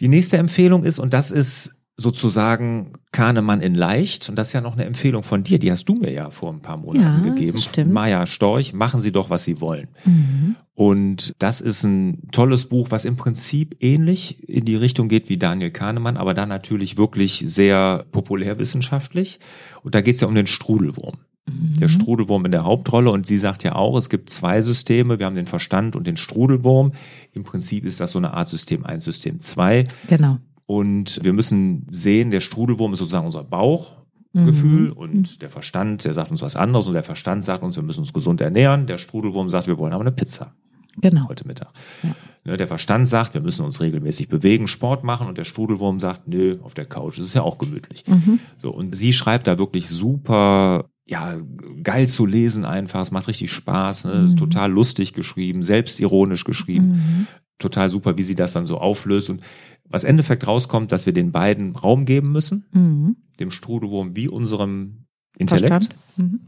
Die 0.01 0.09
nächste 0.09 0.39
Empfehlung 0.39 0.83
ist, 0.83 0.99
und 0.99 1.13
das 1.13 1.31
ist 1.31 1.84
sozusagen 1.97 2.93
Kahnemann 3.13 3.61
in 3.61 3.75
leicht, 3.75 4.29
und 4.29 4.37
das 4.37 4.49
ist 4.49 4.53
ja 4.53 4.61
noch 4.61 4.75
eine 4.75 4.85
Empfehlung 4.85 5.23
von 5.23 5.43
dir, 5.45 5.59
die 5.59 5.71
hast 5.71 5.85
du 5.89 5.95
mir 5.95 6.13
ja 6.13 6.31
vor 6.31 6.53
ein 6.53 6.61
paar 6.61 6.77
Monaten 6.77 7.25
Ja, 7.27 7.33
gegeben. 7.33 7.59
stimmt. 7.59 7.93
Maja 7.93 8.27
Storch, 8.27 8.73
machen 8.73 9.01
Sie 9.01 9.13
doch, 9.13 9.31
was 9.31 9.45
Sie 9.45 9.61
wollen. 9.61 9.89
Mhm. 10.05 10.57
Und 10.75 11.35
das 11.39 11.61
ist 11.61 11.85
ein 11.85 12.29
tolles 12.33 12.65
Buch, 12.67 12.89
was 12.91 13.05
im 13.05 13.17
Prinzip 13.17 13.77
ähnlich 13.79 14.49
in 14.49 14.65
die 14.65 14.75
Richtung 14.75 15.09
geht 15.09 15.29
wie 15.29 15.37
Daniel 15.37 15.71
Kahnemann, 15.71 16.17
aber 16.17 16.35
dann 16.35 16.49
natürlich 16.49 16.97
wirklich 16.99 17.45
sehr 17.47 18.05
populärwissenschaftlich. 18.11 19.39
Und 19.83 19.95
da 19.95 20.01
geht 20.01 20.17
es 20.17 20.21
ja 20.21 20.27
um 20.29 20.35
den 20.35 20.47
Strudelwurm. 20.49 21.19
Der 21.47 21.89
Strudelwurm 21.89 22.47
in 22.47 22.53
der 22.53 22.65
Hauptrolle 22.65 23.11
und 23.11 23.27
sie 23.27 23.37
sagt 23.37 23.65
ja 23.65 23.75
auch, 23.75 23.97
es 23.99 24.09
gibt 24.09 24.31
zwei 24.31 24.63
Systeme, 24.63 25.19
wir 25.19 25.27
haben 25.27 25.37
den 25.37 25.45
Verstand 25.47 25.95
und 25.95 26.07
den 26.07 26.17
Strudelwurm. 26.17 26.93
Im 27.35 27.45
Prinzip 27.45 27.85
ist 27.85 28.01
das 28.01 28.13
so 28.13 28.19
eine 28.19 28.33
Art 28.33 28.49
System 28.49 28.85
1, 28.85 29.05
System 29.05 29.41
2 29.41 29.85
Genau. 30.09 30.39
Und 30.67 31.21
wir 31.23 31.33
müssen 31.33 31.87
sehen, 31.91 32.31
der 32.31 32.41
Strudelwurm 32.41 32.93
ist 32.93 32.99
sozusagen 33.01 33.27
unser 33.27 33.45
Bauchgefühl 33.45 34.89
Mhm. 34.91 34.93
und 34.93 35.43
der 35.43 35.51
Verstand, 35.51 36.05
der 36.05 36.13
sagt 36.15 36.31
uns 36.31 36.43
was 36.43 36.57
anderes 36.57 36.87
und 36.87 36.95
der 36.95 37.03
Verstand 37.05 37.45
sagt 37.45 37.63
uns, 37.63 37.77
wir 37.77 37.83
müssen 37.83 38.01
uns 38.01 38.13
gesund 38.13 38.41
ernähren. 38.41 38.87
Der 38.87 38.99
Strudelwurm 38.99 39.49
sagt, 39.49 39.67
wir 39.67 39.79
wollen 39.79 39.93
aber 39.93 40.03
eine 40.03 40.13
Pizza 40.13 40.55
Genau. 41.01 41.29
heute 41.29 41.47
Mittag. 41.47 41.71
Ja. 42.03 42.15
Ne, 42.47 42.57
der 42.57 42.69
Verstand 42.69 43.09
sagt, 43.09 43.35
wir 43.35 43.41
müssen 43.41 43.65
uns 43.65 43.81
regelmäßig 43.81 44.29
bewegen, 44.29 44.69
Sport 44.69 45.03
machen 45.03 45.27
und 45.29 45.39
der 45.39 45.45
Strudelwurm 45.45 45.99
sagt, 45.99 46.29
nö, 46.29 46.59
auf 46.63 46.75
der 46.75 46.85
Couch, 46.85 47.19
das 47.19 47.27
ist 47.27 47.35
ja 47.35 47.43
auch 47.43 47.59
gemütlich. 47.59 48.05
Mhm. 48.07 48.39
So, 48.59 48.71
und 48.71 48.95
sie 48.95 49.13
schreibt 49.13 49.47
da 49.47 49.59
wirklich 49.59 49.89
super, 49.89 50.85
ja, 51.07 51.37
geil 51.83 52.07
zu 52.09 52.27
lesen 52.27 52.65
einfach, 52.65 53.01
es 53.01 53.11
macht 53.11 53.29
richtig 53.29 53.51
Spaß, 53.51 54.05
ne? 54.07 54.15
Mhm. 54.31 54.37
total 54.37 54.71
lustig 54.71 55.13
geschrieben, 55.15 55.63
selbstironisch 55.63 56.45
geschrieben, 56.45 56.87
Mhm. 56.89 57.27
total 57.59 57.89
super, 57.91 58.17
wie 58.19 58.23
sie 58.23 58.35
das 58.35 58.53
dann 58.53 58.67
so 58.67 58.79
auflöst 58.79 59.31
und 59.31 59.43
was 59.89 60.05
im 60.05 60.11
Endeffekt 60.11 60.47
rauskommt, 60.47 60.93
dass 60.93 61.07
wir 61.07 61.13
den 61.13 61.33
beiden 61.33 61.77
Raum 61.77 62.05
geben 62.05 62.33
müssen, 62.33 62.65
Mhm. 62.73 63.17
dem 63.41 63.51
Strudelwurm 63.51 64.17
wie 64.17 64.29
unserem 64.29 65.05
Intellekt. 65.39 65.95
Mhm. 66.17 66.41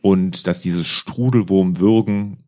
und 0.00 0.46
dass 0.46 0.62
dieses 0.62 0.86
Strudelwurmwürgen, 0.86 2.38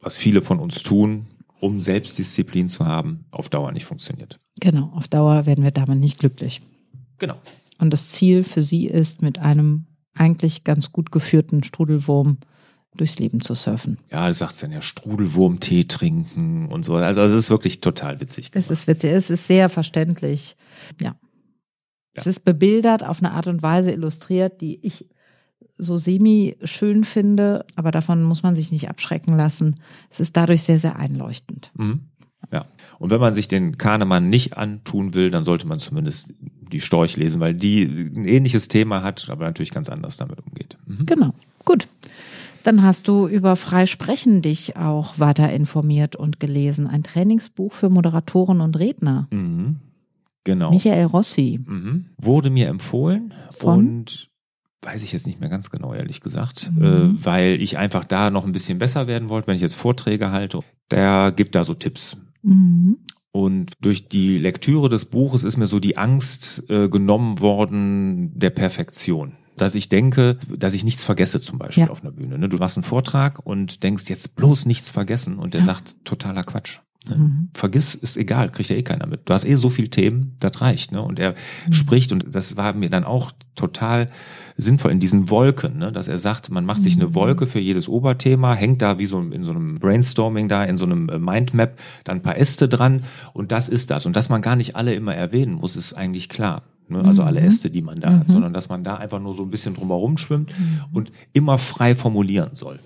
was 0.00 0.16
viele 0.16 0.42
von 0.42 0.60
uns 0.60 0.82
tun, 0.82 1.26
um 1.60 1.80
Selbstdisziplin 1.80 2.68
zu 2.68 2.86
haben, 2.86 3.24
auf 3.30 3.48
Dauer 3.48 3.72
nicht 3.72 3.84
funktioniert. 3.84 4.38
Genau. 4.60 4.92
Auf 4.94 5.08
Dauer 5.08 5.46
werden 5.46 5.64
wir 5.64 5.70
damit 5.70 5.98
nicht 5.98 6.18
glücklich. 6.18 6.60
Genau. 7.18 7.36
Und 7.78 7.92
das 7.92 8.08
Ziel 8.10 8.44
für 8.44 8.62
sie 8.62 8.86
ist, 8.86 9.22
mit 9.22 9.38
einem 9.38 9.86
eigentlich 10.14 10.64
ganz 10.64 10.92
gut 10.92 11.10
geführten 11.12 11.62
Strudelwurm 11.62 12.38
durchs 12.96 13.18
Leben 13.18 13.40
zu 13.40 13.54
surfen. 13.54 13.98
Ja, 14.10 14.26
das 14.28 14.38
sagt 14.38 14.62
dann 14.62 14.72
ja 14.72 14.82
Strudelwurm-Tee 14.82 15.84
trinken 15.84 16.66
und 16.68 16.84
so. 16.84 16.96
Also 16.96 17.22
es 17.22 17.32
ist 17.32 17.50
wirklich 17.50 17.80
total 17.80 18.20
witzig. 18.20 18.46
Es 18.46 18.66
gemacht. 18.66 18.70
ist 18.70 18.86
witzig, 18.86 19.10
es 19.12 19.30
ist 19.30 19.46
sehr 19.46 19.68
verständlich. 19.68 20.56
Ja. 21.00 21.14
Es 22.14 22.24
Ja. 22.24 22.30
ist 22.30 22.44
bebildert, 22.44 23.04
auf 23.04 23.18
eine 23.20 23.32
Art 23.32 23.46
und 23.46 23.62
Weise 23.62 23.90
illustriert, 23.92 24.60
die 24.60 24.84
ich 24.84 25.06
so 25.78 25.98
semi 25.98 26.56
schön 26.64 27.04
finde, 27.04 27.66
aber 27.76 27.90
davon 27.90 28.22
muss 28.22 28.42
man 28.42 28.54
sich 28.54 28.72
nicht 28.72 28.88
abschrecken 28.88 29.36
lassen. 29.36 29.76
Es 30.10 30.20
ist 30.20 30.36
dadurch 30.36 30.62
sehr, 30.62 30.78
sehr 30.78 30.96
einleuchtend. 30.96 31.70
Mhm. 31.76 32.00
Ja. 32.50 32.64
Und 32.98 33.10
wenn 33.10 33.20
man 33.20 33.34
sich 33.34 33.48
den 33.48 33.76
Kahnemann 33.76 34.30
nicht 34.30 34.56
antun 34.56 35.12
will, 35.12 35.30
dann 35.30 35.44
sollte 35.44 35.66
man 35.66 35.78
zumindest 35.78 36.32
die 36.72 36.80
Storch 36.80 37.16
lesen, 37.18 37.40
weil 37.40 37.52
die 37.54 37.82
ein 37.84 38.24
ähnliches 38.24 38.68
Thema 38.68 39.02
hat, 39.02 39.28
aber 39.28 39.44
natürlich 39.44 39.70
ganz 39.70 39.88
anders 39.90 40.16
damit 40.16 40.38
umgeht. 40.40 40.78
Mhm. 40.86 41.04
Genau. 41.06 41.34
Gut. 41.66 41.88
Dann 42.66 42.82
hast 42.82 43.06
du 43.06 43.28
über 43.28 43.54
Freisprechen 43.54 44.42
dich 44.42 44.76
auch 44.76 45.20
weiter 45.20 45.52
informiert 45.52 46.16
und 46.16 46.40
gelesen. 46.40 46.88
Ein 46.88 47.04
Trainingsbuch 47.04 47.72
für 47.72 47.90
Moderatoren 47.90 48.60
und 48.60 48.76
Redner. 48.76 49.28
Mhm. 49.30 49.76
Genau. 50.42 50.70
Michael 50.70 51.04
Rossi. 51.06 51.60
Mhm. 51.64 52.06
Wurde 52.18 52.50
mir 52.50 52.66
empfohlen 52.66 53.32
Von? 53.52 53.78
und 53.78 54.30
weiß 54.82 55.04
ich 55.04 55.12
jetzt 55.12 55.28
nicht 55.28 55.38
mehr 55.38 55.48
ganz 55.48 55.70
genau, 55.70 55.94
ehrlich 55.94 56.20
gesagt, 56.20 56.72
Mhm. 56.74 56.84
äh, 56.84 57.24
weil 57.24 57.62
ich 57.62 57.78
einfach 57.78 58.04
da 58.04 58.30
noch 58.30 58.44
ein 58.44 58.50
bisschen 58.52 58.80
besser 58.80 59.06
werden 59.06 59.28
wollte, 59.28 59.46
wenn 59.46 59.54
ich 59.56 59.62
jetzt 59.62 59.76
Vorträge 59.76 60.32
halte. 60.32 60.60
Der 60.90 61.30
gibt 61.30 61.54
da 61.54 61.62
so 61.62 61.74
Tipps. 61.74 62.16
Mhm. 62.42 62.98
Und 63.30 63.74
durch 63.80 64.08
die 64.08 64.38
Lektüre 64.38 64.88
des 64.88 65.04
Buches 65.04 65.44
ist 65.44 65.56
mir 65.56 65.66
so 65.68 65.78
die 65.78 65.98
Angst 65.98 66.68
äh, 66.68 66.88
genommen 66.88 67.38
worden 67.38 68.36
der 68.36 68.50
Perfektion. 68.50 69.34
Dass 69.56 69.74
ich 69.74 69.88
denke, 69.88 70.38
dass 70.56 70.74
ich 70.74 70.84
nichts 70.84 71.04
vergesse 71.04 71.40
zum 71.40 71.58
Beispiel 71.58 71.84
Ja. 71.84 71.90
auf 71.90 72.02
einer 72.02 72.12
Bühne. 72.12 72.38
Ne? 72.38 72.48
Du 72.48 72.56
machst 72.58 72.76
einen 72.76 72.84
Vortrag 72.84 73.44
und 73.44 73.82
denkst 73.82 74.04
jetzt 74.08 74.36
bloß 74.36 74.66
nichts 74.66 74.90
vergessen 74.90 75.38
und 75.38 75.54
der 75.54 75.60
Ja. 75.60 75.66
sagt 75.66 75.96
totaler 76.04 76.44
Quatsch. 76.44 76.80
Ne? 77.08 77.16
Mhm. 77.16 77.48
Vergiss, 77.54 77.94
ist 77.94 78.16
egal, 78.16 78.50
kriegt 78.50 78.68
ja 78.68 78.76
eh 78.76 78.82
keiner 78.82 79.06
mit. 79.06 79.20
Du 79.28 79.32
hast 79.32 79.44
eh 79.44 79.54
so 79.54 79.70
viel 79.70 79.88
Themen, 79.88 80.36
das 80.40 80.60
reicht. 80.60 80.90
Ne? 80.92 81.00
Und 81.00 81.18
er 81.20 81.36
Mhm. 81.68 81.72
spricht, 81.72 82.10
und 82.12 82.34
das 82.34 82.56
war 82.56 82.72
mir 82.74 82.90
dann 82.90 83.04
auch 83.04 83.30
total 83.54 84.10
sinnvoll 84.58 84.90
in 84.90 84.98
diesen 85.00 85.30
Wolken, 85.30 85.78
ne? 85.78 85.92
dass 85.92 86.08
er 86.08 86.18
sagt, 86.18 86.50
man 86.50 86.64
macht 86.66 86.82
sich 86.82 86.96
eine 86.96 87.06
Mhm. 87.06 87.14
Wolke 87.14 87.46
für 87.46 87.60
jedes 87.60 87.88
Oberthema, 87.88 88.54
hängt 88.54 88.82
da 88.82 88.98
wie 88.98 89.06
so 89.06 89.20
in 89.20 89.44
so 89.44 89.52
einem 89.52 89.78
Brainstorming 89.78 90.48
da, 90.48 90.64
in 90.64 90.76
so 90.76 90.84
einem 90.84 91.08
äh, 91.08 91.18
Mindmap, 91.18 91.78
dann 92.04 92.18
ein 92.18 92.22
paar 92.22 92.36
Äste 92.38 92.68
dran 92.68 93.04
und 93.32 93.52
das 93.52 93.68
ist 93.68 93.90
das. 93.90 94.04
Und 94.04 94.16
dass 94.16 94.28
man 94.28 94.42
gar 94.42 94.56
nicht 94.56 94.74
alle 94.76 94.92
immer 94.94 95.14
erwähnen 95.14 95.52
muss, 95.54 95.76
ist 95.76 95.92
eigentlich 95.94 96.28
klar. 96.28 96.62
Ne? 96.88 97.02
Also 97.04 97.22
alle 97.22 97.40
Mhm. 97.40 97.46
Äste, 97.46 97.70
die 97.70 97.82
man 97.82 98.00
da 98.00 98.18
hat, 98.18 98.28
Mhm. 98.28 98.32
sondern 98.32 98.52
dass 98.52 98.68
man 98.68 98.84
da 98.84 98.96
einfach 98.96 99.20
nur 99.20 99.34
so 99.34 99.42
ein 99.42 99.50
bisschen 99.50 99.74
drumherum 99.74 100.16
schwimmt 100.18 100.52
und 100.92 101.10
immer 101.32 101.58
frei 101.58 101.94
formulieren 101.94 102.50
soll. 102.54 102.78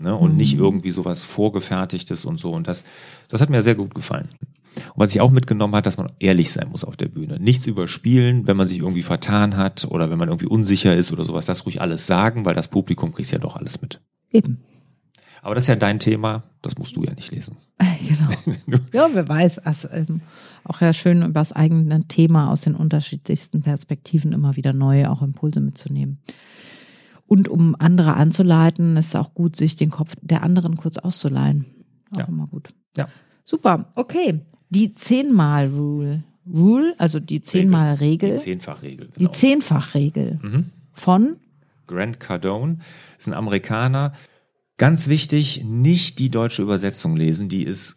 Ne? 0.00 0.14
Und 0.14 0.36
nicht 0.36 0.54
Mhm. 0.56 0.62
irgendwie 0.62 0.90
sowas 0.92 1.22
vorgefertigtes 1.24 2.24
und 2.24 2.38
so. 2.38 2.52
Und 2.52 2.68
das, 2.68 2.84
das 3.28 3.40
hat 3.40 3.50
mir 3.50 3.62
sehr 3.62 3.74
gut 3.74 3.94
gefallen. 3.94 4.28
Und 4.76 4.92
was 4.96 5.10
ich 5.12 5.20
auch 5.20 5.30
mitgenommen 5.32 5.74
hat, 5.74 5.86
dass 5.86 5.96
man 5.98 6.12
ehrlich 6.20 6.52
sein 6.52 6.68
muss 6.68 6.84
auf 6.84 6.96
der 6.96 7.08
Bühne. 7.08 7.40
Nichts 7.40 7.66
überspielen, 7.66 8.46
wenn 8.46 8.56
man 8.56 8.68
sich 8.68 8.78
irgendwie 8.78 9.02
vertan 9.02 9.56
hat 9.56 9.86
oder 9.90 10.08
wenn 10.10 10.18
man 10.18 10.28
irgendwie 10.28 10.46
unsicher 10.46 10.94
ist 10.94 11.10
oder 11.10 11.24
sowas. 11.24 11.46
Das 11.46 11.66
ruhig 11.66 11.80
alles 11.80 12.06
sagen, 12.06 12.44
weil 12.44 12.54
das 12.54 12.68
Publikum 12.68 13.12
kriegt 13.12 13.30
ja 13.32 13.38
doch 13.38 13.56
alles 13.56 13.82
mit. 13.82 14.00
Eben. 14.32 14.58
Aber 15.42 15.54
das 15.54 15.64
ist 15.64 15.68
ja 15.68 15.76
dein 15.76 15.98
Thema, 16.00 16.42
das 16.62 16.76
musst 16.78 16.96
du 16.96 17.04
ja 17.04 17.12
nicht 17.14 17.30
lesen. 17.32 17.56
genau. 18.08 18.78
Ja, 18.92 19.08
wer 19.12 19.28
weiß. 19.28 19.58
Also, 19.60 19.88
ähm, 19.90 20.20
auch 20.64 20.80
ja 20.80 20.92
schön, 20.92 21.22
über 21.22 21.40
das 21.40 21.52
eigene 21.52 22.06
Thema 22.08 22.50
aus 22.50 22.62
den 22.62 22.74
unterschiedlichsten 22.74 23.62
Perspektiven 23.62 24.32
immer 24.32 24.56
wieder 24.56 24.72
neue 24.72 25.10
auch 25.10 25.22
Impulse 25.22 25.60
mitzunehmen. 25.60 26.18
Und 27.26 27.48
um 27.48 27.76
andere 27.78 28.14
anzuleiten, 28.14 28.96
ist 28.96 29.08
es 29.08 29.16
auch 29.16 29.34
gut, 29.34 29.56
sich 29.56 29.76
den 29.76 29.90
Kopf 29.90 30.14
der 30.22 30.42
anderen 30.42 30.76
kurz 30.76 30.96
auszuleihen. 30.98 31.66
Auch 32.12 32.18
Ja. 32.20 32.24
immer 32.24 32.46
gut. 32.46 32.70
Ja. 32.96 33.08
Super, 33.44 33.92
okay. 33.94 34.40
Die 34.70 34.94
zehnmal-Rule. 34.94 36.24
Rule, 36.50 36.94
also 36.98 37.20
die 37.20 37.42
zehnmal-Regel. 37.42 38.30
Die 38.32 38.36
Zehnfachregel. 38.38 39.08
Die 39.14 39.18
Genau. 39.18 39.30
Zehnfach-Regel 39.30 40.38
Mhm. 40.42 40.70
von 40.94 41.36
Grant 41.86 42.20
Cardone 42.20 42.78
ist 43.18 43.28
ein 43.28 43.34
Amerikaner. 43.34 44.12
Ganz 44.78 45.08
wichtig, 45.08 45.64
nicht 45.64 46.20
die 46.20 46.30
deutsche 46.30 46.62
Übersetzung 46.62 47.16
lesen, 47.16 47.48
die 47.48 47.64
ist 47.64 47.96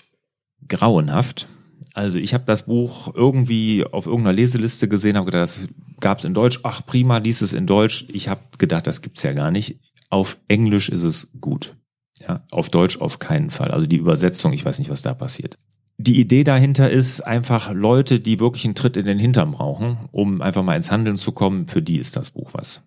grauenhaft. 0.68 1.48
Also 1.94 2.18
ich 2.18 2.34
habe 2.34 2.44
das 2.46 2.66
Buch 2.66 3.14
irgendwie 3.14 3.86
auf 3.86 4.08
irgendeiner 4.08 4.34
Leseliste 4.34 4.88
gesehen, 4.88 5.16
habe 5.16 5.26
gedacht, 5.26 5.44
das 5.44 5.60
gab 6.00 6.18
es 6.20 6.26
in 6.26 6.34
Deutsch. 6.34 6.60
Ach 6.64 6.86
prima, 6.86 7.18
lies 7.18 7.42
es 7.42 7.54
in 7.54 7.68
Deutsch. 7.68 8.06
Ich 8.12 8.28
habe 8.28 8.42
gedacht, 8.58 8.88
das 8.88 9.02
gibt's 9.02 9.24
ja 9.24 9.34
gar 9.34 9.52
nicht. 9.52 9.80
Auf 10.10 10.38
Englisch 10.48 10.90
ist 10.90 11.04
es 11.04 11.30
gut. 11.40 11.76
Ja, 12.20 12.46
auf 12.52 12.70
Deutsch 12.70 12.98
auf 13.00 13.20
keinen 13.20 13.52
Fall. 13.52 13.72
Also 13.72 13.88
die 13.88 13.98
Übersetzung, 13.98 14.52
ich 14.54 14.66
weiß 14.66 14.80
nicht, 14.80 14.90
was 14.90 15.02
da 15.02 15.14
passiert. 15.14 15.58
Die 16.02 16.20
Idee 16.20 16.44
dahinter 16.44 16.90
ist 16.90 17.22
einfach 17.22 17.72
Leute, 17.72 18.20
die 18.20 18.40
wirklich 18.40 18.66
einen 18.66 18.74
Tritt 18.74 18.98
in 18.98 19.06
den 19.06 19.20
Hintern 19.20 19.52
brauchen, 19.52 19.98
um 20.12 20.42
einfach 20.42 20.64
mal 20.64 20.76
ins 20.76 20.90
Handeln 20.90 21.16
zu 21.16 21.32
kommen. 21.32 21.68
Für 21.68 21.84
die 21.84 22.00
ist 22.00 22.16
das 22.16 22.32
Buch 22.32 22.50
was. 22.54 22.82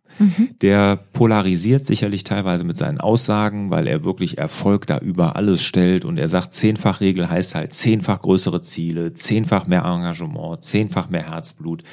Der 0.60 0.96
polarisiert 0.96 1.84
sicherlich 1.84 2.24
teilweise 2.24 2.64
mit 2.64 2.76
seinen 2.76 2.98
Aussagen, 2.98 3.70
weil 3.70 3.86
er 3.86 4.04
wirklich 4.04 4.38
Erfolg 4.38 4.86
da 4.88 4.98
über 4.98 5.36
alles 5.36 5.62
stellt 5.62 6.04
und 6.04 6.18
er 6.18 6.28
sagt, 6.28 6.54
zehnfach 6.54 7.00
Regel 7.00 7.28
heißt 7.28 7.54
halt 7.54 7.72
zehnfach 7.72 8.20
größere 8.20 8.62
Ziele, 8.62 9.14
zehnfach 9.14 9.68
mehr 9.68 9.84
Engagement, 9.84 10.64
zehnfach 10.64 11.08
mehr 11.08 11.30
Herzblut. 11.30 11.84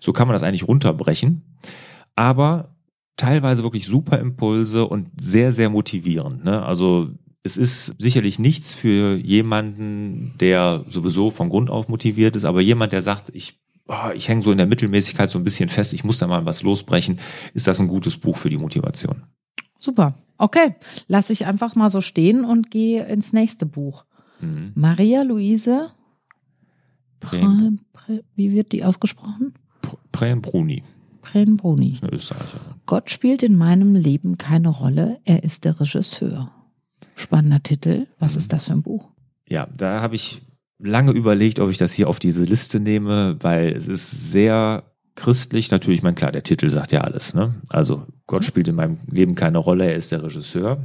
So 0.00 0.12
kann 0.12 0.26
man 0.26 0.34
das 0.34 0.42
eigentlich 0.42 0.66
runterbrechen. 0.66 1.42
Aber 2.16 2.74
teilweise 3.16 3.62
wirklich 3.62 3.86
super 3.86 4.18
Impulse 4.18 4.86
und 4.86 5.10
sehr, 5.20 5.52
sehr 5.52 5.70
motivierend. 5.70 6.44
Ne? 6.44 6.64
Also 6.64 7.10
es 7.46 7.56
ist 7.56 7.94
sicherlich 7.98 8.38
nichts 8.38 8.74
für 8.74 9.16
jemanden, 9.16 10.34
der 10.40 10.84
sowieso 10.90 11.30
von 11.30 11.48
Grund 11.48 11.70
auf 11.70 11.88
motiviert 11.88 12.36
ist, 12.36 12.44
aber 12.44 12.60
jemand, 12.60 12.92
der 12.92 13.02
sagt, 13.02 13.30
ich, 13.32 13.60
oh, 13.86 14.10
ich 14.14 14.28
hänge 14.28 14.42
so 14.42 14.50
in 14.50 14.58
der 14.58 14.66
Mittelmäßigkeit 14.66 15.30
so 15.30 15.38
ein 15.38 15.44
bisschen 15.44 15.68
fest, 15.68 15.94
ich 15.94 16.04
muss 16.04 16.18
da 16.18 16.26
mal 16.26 16.44
was 16.44 16.62
losbrechen, 16.62 17.20
ist 17.54 17.66
das 17.66 17.80
ein 17.80 17.88
gutes 17.88 18.16
Buch 18.16 18.36
für 18.36 18.50
die 18.50 18.58
Motivation. 18.58 19.22
Super. 19.78 20.14
Okay, 20.38 20.74
lass 21.06 21.30
ich 21.30 21.46
einfach 21.46 21.76
mal 21.76 21.88
so 21.88 22.00
stehen 22.00 22.44
und 22.44 22.70
gehe 22.70 23.06
ins 23.06 23.32
nächste 23.32 23.64
Buch. 23.64 24.04
Mhm. 24.40 24.72
Maria 24.74 25.22
Luise, 25.22 25.92
Prem, 27.20 27.78
Pre, 27.92 28.16
Pre, 28.16 28.24
wie 28.34 28.52
wird 28.52 28.72
die 28.72 28.84
ausgesprochen? 28.84 29.54
Prem 30.12 30.42
Bruni, 30.42 30.82
Prenbruni. 31.22 31.92
ist 31.92 32.02
eine 32.02 32.12
Österreicherin. 32.12 32.74
Gott 32.84 33.08
spielt 33.08 33.42
in 33.42 33.56
meinem 33.56 33.94
Leben 33.94 34.36
keine 34.36 34.68
Rolle, 34.68 35.20
er 35.24 35.42
ist 35.42 35.64
der 35.64 35.80
Regisseur. 35.80 36.52
Spannender 37.16 37.62
Titel. 37.62 38.06
Was 38.18 38.36
ist 38.36 38.52
das 38.52 38.66
für 38.66 38.72
ein 38.72 38.82
Buch? 38.82 39.08
Ja, 39.48 39.66
da 39.76 40.00
habe 40.00 40.14
ich 40.14 40.42
lange 40.78 41.12
überlegt, 41.12 41.60
ob 41.60 41.70
ich 41.70 41.78
das 41.78 41.92
hier 41.92 42.08
auf 42.08 42.18
diese 42.18 42.44
Liste 42.44 42.78
nehme, 42.78 43.36
weil 43.40 43.72
es 43.72 43.88
ist 43.88 44.30
sehr 44.30 44.84
christlich. 45.14 45.70
Natürlich, 45.70 46.02
mein 46.02 46.14
klar, 46.14 46.30
der 46.30 46.42
Titel 46.42 46.68
sagt 46.68 46.92
ja 46.92 47.00
alles. 47.00 47.34
Ne? 47.34 47.54
Also 47.70 48.06
Gott 48.26 48.44
spielt 48.44 48.68
in 48.68 48.76
meinem 48.76 48.98
Leben 49.10 49.34
keine 49.34 49.58
Rolle, 49.58 49.86
er 49.86 49.96
ist 49.96 50.12
der 50.12 50.22
Regisseur. 50.22 50.84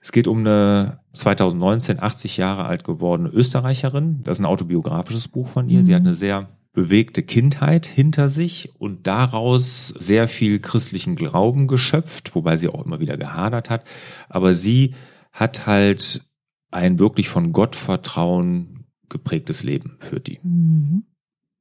Es 0.00 0.10
geht 0.10 0.26
um 0.26 0.38
eine 0.38 1.00
2019 1.12 2.00
80 2.00 2.38
Jahre 2.38 2.64
alt 2.64 2.84
gewordene 2.84 3.28
Österreicherin. 3.28 4.20
Das 4.22 4.38
ist 4.38 4.42
ein 4.42 4.46
autobiografisches 4.46 5.28
Buch 5.28 5.48
von 5.48 5.68
ihr. 5.68 5.84
Sie 5.84 5.94
hat 5.94 6.02
eine 6.02 6.14
sehr 6.14 6.48
bewegte 6.72 7.22
Kindheit 7.22 7.86
hinter 7.86 8.28
sich 8.28 8.70
und 8.78 9.06
daraus 9.06 9.88
sehr 9.98 10.28
viel 10.28 10.60
christlichen 10.60 11.16
Glauben 11.16 11.68
geschöpft, 11.68 12.34
wobei 12.34 12.56
sie 12.56 12.68
auch 12.68 12.84
immer 12.84 13.00
wieder 13.00 13.16
gehadert 13.16 13.70
hat. 13.70 13.84
Aber 14.28 14.54
sie 14.54 14.94
hat 15.36 15.66
halt 15.66 16.22
ein 16.70 16.98
wirklich 16.98 17.28
von 17.28 17.52
Gottvertrauen 17.52 18.86
geprägtes 19.08 19.62
Leben 19.62 19.98
für 20.00 20.18
die. 20.18 20.40
Mhm. 20.42 21.04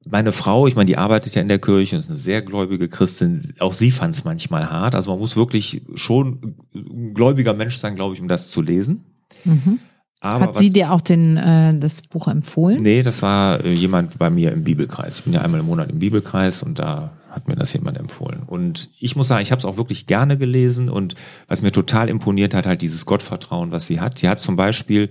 Meine 0.08 0.32
Frau, 0.32 0.68
ich 0.68 0.76
meine, 0.76 0.86
die 0.86 0.98
arbeitet 0.98 1.36
ja 1.36 1.42
in 1.42 1.50
der 1.50 1.60
Kirche 1.60 1.96
und 1.96 2.00
ist 2.00 2.10
eine 2.10 2.18
sehr 2.18 2.42
gläubige 2.42 2.88
Christin. 2.88 3.42
Auch 3.60 3.74
sie 3.74 3.92
fand 3.92 4.14
es 4.14 4.24
manchmal 4.24 4.70
hart. 4.70 4.96
Also 4.96 5.12
man 5.12 5.20
muss 5.20 5.36
wirklich 5.36 5.82
schon 5.96 6.56
ein 6.74 7.14
gläubiger 7.14 7.54
Mensch 7.54 7.78
sein, 7.78 7.96
glaube 7.96 8.14
ich, 8.14 8.22
um 8.22 8.28
das 8.28 8.50
zu 8.50 8.62
lesen. 8.62 9.04
Mhm. 9.44 9.80
Aber 10.22 10.46
Hat 10.46 10.58
sie 10.58 10.72
dir 10.72 10.92
auch 10.92 11.02
den, 11.02 11.38
äh, 11.38 11.78
das 11.78 12.02
Buch 12.02 12.28
empfohlen? 12.28 12.78
Nee, 12.82 13.02
das 13.02 13.22
war 13.22 13.64
äh, 13.64 13.74
jemand 13.74 14.18
bei 14.18 14.30
mir 14.30 14.54
im 14.54 14.64
Bibelkreis. 14.64 15.20
Ich 15.20 15.24
bin 15.24 15.34
ja 15.34 15.42
einmal 15.42 15.60
im 15.60 15.66
Monat 15.66 15.92
im 15.92 16.00
Bibelkreis 16.00 16.64
und 16.64 16.80
da 16.80 17.12
hat 17.36 17.48
mir 17.48 17.56
das 17.56 17.74
jemand 17.74 17.98
empfohlen. 17.98 18.44
Und 18.44 18.90
ich 19.00 19.16
muss 19.16 19.28
sagen, 19.28 19.44
ich 19.44 19.52
habe 19.52 19.60
es 19.60 19.66
auch 19.66 19.78
wirklich 19.78 20.08
gerne 20.08 20.38
gelesen 20.38 20.90
und 20.90 21.16
was 21.48 21.62
mir 21.62 21.72
total 21.72 22.10
imponiert 22.10 22.54
hat, 22.54 22.66
halt 22.66 22.82
dieses 22.82 23.06
Gottvertrauen, 23.06 23.72
was 23.72 23.86
sie 23.86 24.00
hat. 24.00 24.18
Sie 24.18 24.30
hat 24.30 24.40
zum 24.40 24.56
Beispiel 24.56 25.10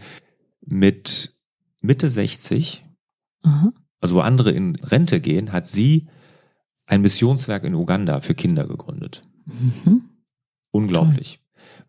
mit 0.65 1.35
Mitte 1.81 2.09
60, 2.09 2.85
Aha. 3.43 3.73
also 4.01 4.17
wo 4.17 4.21
andere 4.21 4.51
in 4.51 4.77
Rente 4.77 5.21
gehen, 5.21 5.53
hat 5.53 5.67
sie 5.69 6.07
ein 6.87 7.03
Missionswerk 7.03 7.65
in 7.65 7.75
Uganda 7.75 8.21
für 8.21 8.35
Kinder 8.35 8.67
gegründet. 8.67 9.23
Mhm. 9.47 10.05
Unglaublich. 10.71 11.41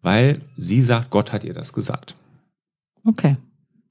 Weil 0.01 0.39
sie 0.57 0.81
sagt, 0.81 1.09
Gott 1.09 1.31
hat 1.31 1.43
ihr 1.43 1.53
das 1.53 1.73
gesagt. 1.73 2.15
Okay. 3.05 3.37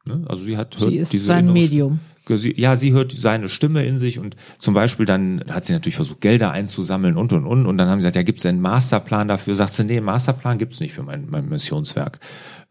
Ne? 0.05 0.25
Also 0.29 0.45
sie 0.45 0.57
hat 0.57 0.77
Sie 0.79 0.97
ist 0.97 1.11
sein 1.25 1.53
Medium. 1.53 2.01
Sie, 2.27 2.59
ja, 2.59 2.75
sie 2.75 2.93
hört 2.93 3.13
seine 3.13 3.49
Stimme 3.49 3.85
in 3.85 3.99
sich 3.99 4.19
und 4.19 4.35
zum 4.59 4.73
Beispiel 4.73 5.05
dann 5.05 5.45
hat 5.51 5.67
sie 5.67 5.75
natürlich 5.75 5.97
versucht, 5.97 6.23
Gelder 6.23 6.53
einzusammeln 6.53 7.17
und 7.17 7.33
und 7.33 7.45
und. 7.45 7.67
Und 7.67 7.77
dann 7.77 7.89
haben 7.89 8.01
sie 8.01 8.05
gesagt, 8.05 8.17
ja, 8.17 8.23
gibt 8.23 8.39
es 8.39 8.47
einen 8.47 8.63
Masterplan 8.63 9.29
dafür? 9.29 9.57
Sagt 9.57 9.75
sie, 9.75 9.85
nee, 9.85 10.01
Masterplan 10.01 10.57
gibt's 10.57 10.81
nicht 10.81 10.95
für 10.95 11.03
mein, 11.03 11.29
mein 11.29 11.49
Missionswerk. 11.49 12.21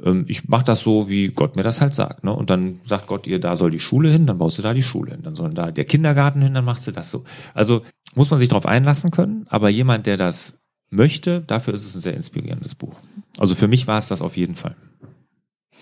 Ähm, 0.04 0.26
ich 0.28 0.48
mache 0.48 0.66
das 0.66 0.82
so, 0.82 1.08
wie 1.10 1.28
Gott 1.28 1.56
mir 1.56 1.64
das 1.64 1.82
halt 1.82 1.94
sagt. 1.94 2.24
Ne? 2.24 2.34
Und 2.34 2.50
dann 2.50 2.80
sagt 2.86 3.08
Gott 3.08 3.28
ihr, 3.28 3.40
da 3.40 3.56
soll 3.56 3.70
die 3.70 3.80
Schule 3.80 4.10
hin, 4.10 4.26
dann 4.26 4.40
baust 4.40 4.58
du 4.58 4.62
da 4.64 4.74
die 4.74 4.82
Schule 4.82 5.12
hin. 5.12 5.22
Dann 5.24 5.36
soll 5.36 5.54
da 5.54 5.72
der 5.72 5.86
Kindergarten 5.86 6.42
hin, 6.42 6.54
dann 6.54 6.66
macht 6.66 6.82
sie 6.82 6.92
das 6.92 7.12
so. 7.12 7.24
Also 7.54 7.84
muss 8.16 8.32
man 8.32 8.40
sich 8.40 8.50
darauf 8.50 8.66
einlassen 8.66 9.12
können, 9.12 9.46
aber 9.50 9.70
jemand, 9.70 10.06
der 10.06 10.18
das 10.18 10.60
möchte, 10.90 11.42
dafür 11.42 11.74
ist 11.74 11.86
es 11.86 11.96
ein 11.96 12.02
sehr 12.02 12.16
inspirierendes 12.16 12.76
Buch. 12.76 12.96
Also 13.38 13.56
für 13.56 13.68
mich 13.68 13.88
war 13.88 13.98
es 13.98 14.08
das 14.08 14.22
auf 14.22 14.38
jeden 14.38 14.56
Fall. 14.56 14.76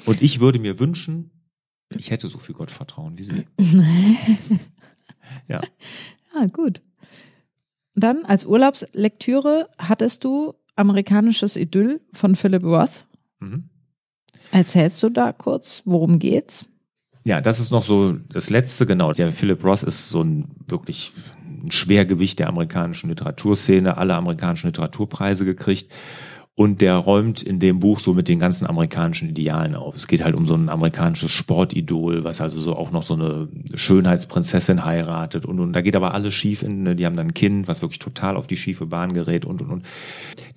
Und 0.05 0.21
ich 0.21 0.39
würde 0.39 0.60
mir 0.60 0.79
wünschen, 0.79 1.31
ich 1.97 2.12
hätte 2.12 2.27
so 2.27 2.38
viel 2.38 2.56
Gottvertrauen 2.56 3.17
wie 3.17 3.23
sie. 3.23 3.45
Ja. 5.47 5.62
Ah, 6.34 6.45
gut. 6.45 6.82
Dann 7.93 8.23
als 8.23 8.45
Urlaubslektüre 8.45 9.67
hattest 9.77 10.23
du 10.23 10.54
Amerikanisches 10.77 11.58
Idyll 11.58 11.99
von 12.13 12.38
Philip 12.38 12.63
Roth. 12.63 13.06
Mhm. 13.41 13.69
Erzählst 14.54 15.04
du 15.04 15.10
da 15.10 15.34
kurz, 15.34 15.82
worum 15.84 16.19
geht's? 16.19 16.69
Ja, 17.25 17.41
das 17.41 17.60
ist 17.60 17.69
noch 17.69 17.84
so 17.84 18.13
das 18.30 18.49
letzte, 18.49 18.86
genau. 18.86 19.12
Der 19.12 19.34
Philip 19.34 19.62
Roth 19.65 19.84
ist 19.84 20.08
so 20.08 20.23
ein 20.23 20.56
wirklich 20.69 21.12
ein 21.45 21.69
Schwergewicht 21.69 22.39
der 22.39 22.47
amerikanischen 22.47 23.10
Literaturszene, 23.10 23.97
alle 23.97 24.15
amerikanischen 24.15 24.67
Literaturpreise 24.67 25.43
gekriegt. 25.43 25.91
Und 26.62 26.80
der 26.80 26.95
räumt 26.95 27.41
in 27.41 27.58
dem 27.58 27.80
Buch 27.80 28.00
so 28.00 28.13
mit 28.13 28.30
den 28.30 28.38
ganzen 28.38 28.67
amerikanischen 28.67 29.28
Idealen 29.28 29.74
auf. 29.74 29.95
Es 29.95 30.06
geht 30.06 30.24
halt 30.24 30.36
um 30.36 30.45
so 30.45 30.54
ein 30.54 30.69
amerikanisches 30.69 31.32
Sportidol, 31.32 32.24
was 32.24 32.39
also 32.39 32.60
so 32.60 32.76
auch 32.76 32.91
noch 32.91 33.02
so 33.02 33.15
eine 33.15 33.47
Schönheitsprinzessin 33.74 34.86
heiratet 34.86 35.47
und, 35.47 35.60
und 35.60 35.74
da 35.74 35.82
geht 35.82 35.95
aber 35.95 36.13
alles 36.13 36.36
schief 36.36 36.62
in, 36.62 36.84
ne, 36.84 36.95
die 36.95 37.08
haben 37.08 37.15
dann 37.15 37.30
ein 37.30 37.34
Kind, 37.34 37.67
was 37.67 37.82
wirklich 37.82 37.97
total 37.97 38.38
auf 38.38 38.45
die 38.45 38.58
schiefe 38.58 38.86
Bahn 38.86 39.13
gerät 39.13 39.43
und, 39.43 39.63
und, 39.63 39.71
und. 39.71 39.86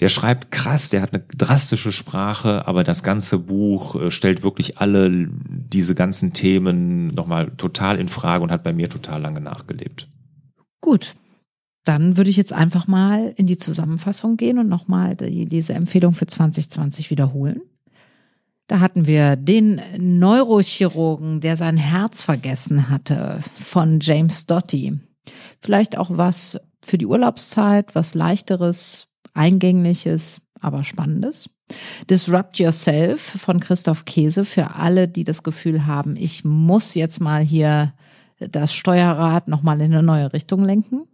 Der 0.00 0.10
schreibt 0.10 0.50
krass, 0.50 0.90
der 0.90 1.00
hat 1.00 1.14
eine 1.14 1.24
drastische 1.34 1.90
Sprache, 1.90 2.68
aber 2.68 2.84
das 2.84 3.02
ganze 3.02 3.38
Buch 3.38 3.94
äh, 3.94 4.10
stellt 4.10 4.42
wirklich 4.42 4.76
alle 4.76 5.30
diese 5.30 5.94
ganzen 5.94 6.34
Themen 6.34 7.12
nochmal 7.12 7.52
total 7.56 7.98
in 7.98 8.08
Frage 8.08 8.44
und 8.44 8.52
hat 8.52 8.62
bei 8.62 8.74
mir 8.74 8.90
total 8.90 9.22
lange 9.22 9.40
nachgelebt. 9.40 10.06
Gut. 10.82 11.14
Dann 11.84 12.16
würde 12.16 12.30
ich 12.30 12.36
jetzt 12.36 12.52
einfach 12.52 12.86
mal 12.86 13.34
in 13.36 13.46
die 13.46 13.58
Zusammenfassung 13.58 14.36
gehen 14.36 14.58
und 14.58 14.68
nochmal 14.68 15.16
die, 15.16 15.46
diese 15.46 15.74
Empfehlung 15.74 16.14
für 16.14 16.26
2020 16.26 17.10
wiederholen. 17.10 17.60
Da 18.66 18.80
hatten 18.80 19.06
wir 19.06 19.36
den 19.36 19.82
Neurochirurgen, 19.98 21.40
der 21.40 21.56
sein 21.56 21.76
Herz 21.76 22.22
vergessen 22.22 22.88
hatte, 22.88 23.40
von 23.54 24.00
James 24.00 24.46
Doty. 24.46 24.98
Vielleicht 25.60 25.98
auch 25.98 26.08
was 26.10 26.58
für 26.82 26.96
die 26.96 27.06
Urlaubszeit, 27.06 27.94
was 27.94 28.14
leichteres, 28.14 29.08
eingängliches, 29.34 30.40
aber 30.60 30.82
spannendes. 30.82 31.50
Disrupt 32.08 32.58
Yourself 32.58 33.20
von 33.20 33.60
Christoph 33.60 34.06
Käse 34.06 34.44
für 34.44 34.74
alle, 34.74 35.08
die 35.08 35.24
das 35.24 35.42
Gefühl 35.42 35.86
haben, 35.86 36.16
ich 36.16 36.44
muss 36.44 36.94
jetzt 36.94 37.20
mal 37.20 37.42
hier 37.42 37.92
das 38.38 38.74
Steuerrad 38.74 39.48
nochmal 39.48 39.80
in 39.80 39.92
eine 39.92 40.02
neue 40.02 40.32
Richtung 40.32 40.64
lenken. 40.64 41.04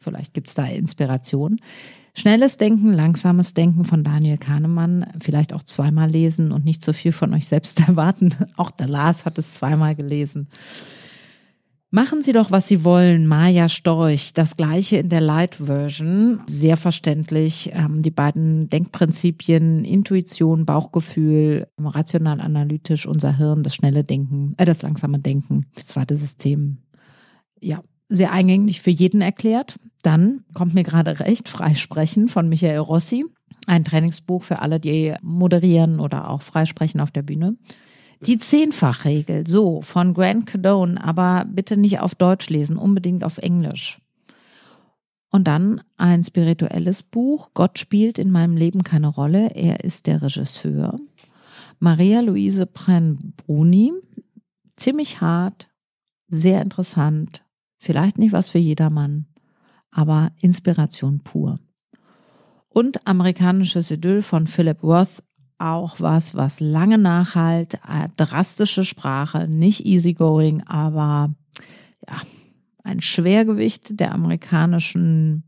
Vielleicht 0.00 0.34
gibt's 0.34 0.54
da 0.54 0.64
Inspiration. 0.64 1.60
Schnelles 2.14 2.56
Denken, 2.56 2.92
langsames 2.92 3.54
Denken 3.54 3.84
von 3.84 4.02
Daniel 4.02 4.38
Kahnemann, 4.38 5.06
vielleicht 5.20 5.52
auch 5.52 5.62
zweimal 5.62 6.10
lesen 6.10 6.50
und 6.50 6.64
nicht 6.64 6.84
so 6.84 6.92
viel 6.92 7.12
von 7.12 7.32
euch 7.34 7.46
selbst 7.46 7.80
erwarten. 7.88 8.34
Auch 8.56 8.70
der 8.70 8.88
Lars 8.88 9.24
hat 9.24 9.38
es 9.38 9.54
zweimal 9.54 9.94
gelesen. 9.94 10.48
Machen 11.92 12.22
Sie 12.22 12.32
doch, 12.32 12.52
was 12.52 12.68
Sie 12.68 12.84
wollen, 12.84 13.26
Maja 13.26 13.68
Storch. 13.68 14.32
Das 14.32 14.56
gleiche 14.56 14.98
in 14.98 15.08
der 15.08 15.20
Light 15.20 15.56
Version. 15.56 16.40
Sehr 16.46 16.76
verständlich. 16.76 17.72
Ähm, 17.74 18.02
die 18.02 18.12
beiden 18.12 18.70
Denkprinzipien, 18.70 19.84
Intuition, 19.84 20.66
Bauchgefühl, 20.66 21.66
rational 21.78 22.40
analytisch, 22.40 23.06
unser 23.06 23.36
Hirn, 23.36 23.64
das 23.64 23.74
schnelle 23.74 24.04
Denken, 24.04 24.54
äh, 24.56 24.64
das 24.64 24.82
langsame 24.82 25.18
Denken, 25.18 25.66
das 25.74 25.88
zweite 25.88 26.14
System. 26.14 26.78
Ja, 27.60 27.80
sehr 28.08 28.30
eingängig 28.30 28.80
für 28.80 28.90
jeden 28.90 29.20
erklärt. 29.20 29.76
Dann 30.02 30.44
kommt 30.54 30.74
mir 30.74 30.82
gerade 30.82 31.20
recht, 31.20 31.48
Freisprechen 31.48 32.28
von 32.28 32.48
Michael 32.48 32.78
Rossi. 32.78 33.24
Ein 33.66 33.84
Trainingsbuch 33.84 34.42
für 34.42 34.60
alle, 34.60 34.80
die 34.80 35.14
moderieren 35.22 36.00
oder 36.00 36.30
auch 36.30 36.42
freisprechen 36.42 37.00
auf 37.00 37.10
der 37.10 37.22
Bühne. 37.22 37.56
Die 38.26 38.38
Zehnfachregel, 38.38 39.46
so, 39.46 39.80
von 39.80 40.12
Grant 40.12 40.46
Cardone, 40.46 41.02
aber 41.02 41.46
bitte 41.48 41.76
nicht 41.76 42.00
auf 42.00 42.14
Deutsch 42.14 42.50
lesen, 42.50 42.76
unbedingt 42.76 43.24
auf 43.24 43.38
Englisch. 43.38 43.98
Und 45.30 45.46
dann 45.46 45.80
ein 45.96 46.24
spirituelles 46.24 47.02
Buch, 47.02 47.50
Gott 47.54 47.78
spielt 47.78 48.18
in 48.18 48.30
meinem 48.30 48.56
Leben 48.56 48.82
keine 48.82 49.06
Rolle, 49.06 49.54
er 49.54 49.84
ist 49.84 50.06
der 50.06 50.20
Regisseur. 50.20 50.98
Maria 51.78 52.20
Luise 52.20 52.66
Pren-Bruni, 52.66 53.92
ziemlich 54.76 55.20
hart, 55.20 55.68
sehr 56.28 56.60
interessant, 56.60 57.42
vielleicht 57.78 58.18
nicht 58.18 58.32
was 58.32 58.50
für 58.50 58.58
jedermann, 58.58 59.26
aber 59.90 60.30
Inspiration 60.40 61.20
pur. 61.20 61.58
Und 62.68 63.06
amerikanisches 63.06 63.90
Idyll 63.90 64.22
von 64.22 64.46
Philip 64.46 64.82
Worth, 64.82 65.22
auch 65.58 66.00
was, 66.00 66.34
was 66.34 66.60
lange 66.60 66.98
nachhalt, 66.98 67.74
äh, 67.74 68.08
drastische 68.16 68.84
Sprache, 68.84 69.48
nicht 69.48 69.84
easygoing, 69.84 70.62
aber 70.66 71.34
ja, 72.08 72.16
ein 72.82 73.00
Schwergewicht 73.00 74.00
der 74.00 74.12
amerikanischen 74.12 75.44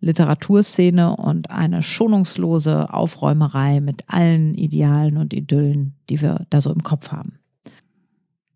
Literaturszene 0.00 1.16
und 1.16 1.50
eine 1.50 1.82
schonungslose 1.82 2.92
Aufräumerei 2.92 3.80
mit 3.80 4.08
allen 4.08 4.54
Idealen 4.54 5.16
und 5.16 5.32
Idyllen, 5.32 5.94
die 6.10 6.20
wir 6.20 6.46
da 6.50 6.60
so 6.60 6.72
im 6.72 6.82
Kopf 6.82 7.12
haben. 7.12 7.38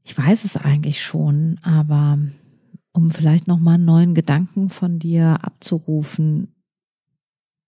Ich 0.02 0.16
weiß 0.16 0.44
es 0.44 0.56
eigentlich 0.56 1.02
schon, 1.02 1.58
aber 1.62 2.18
um 2.96 3.10
vielleicht 3.10 3.46
noch 3.46 3.58
mal 3.58 3.74
einen 3.74 3.84
neuen 3.84 4.14
Gedanken 4.14 4.70
von 4.70 4.98
dir 4.98 5.44
abzurufen, 5.44 6.54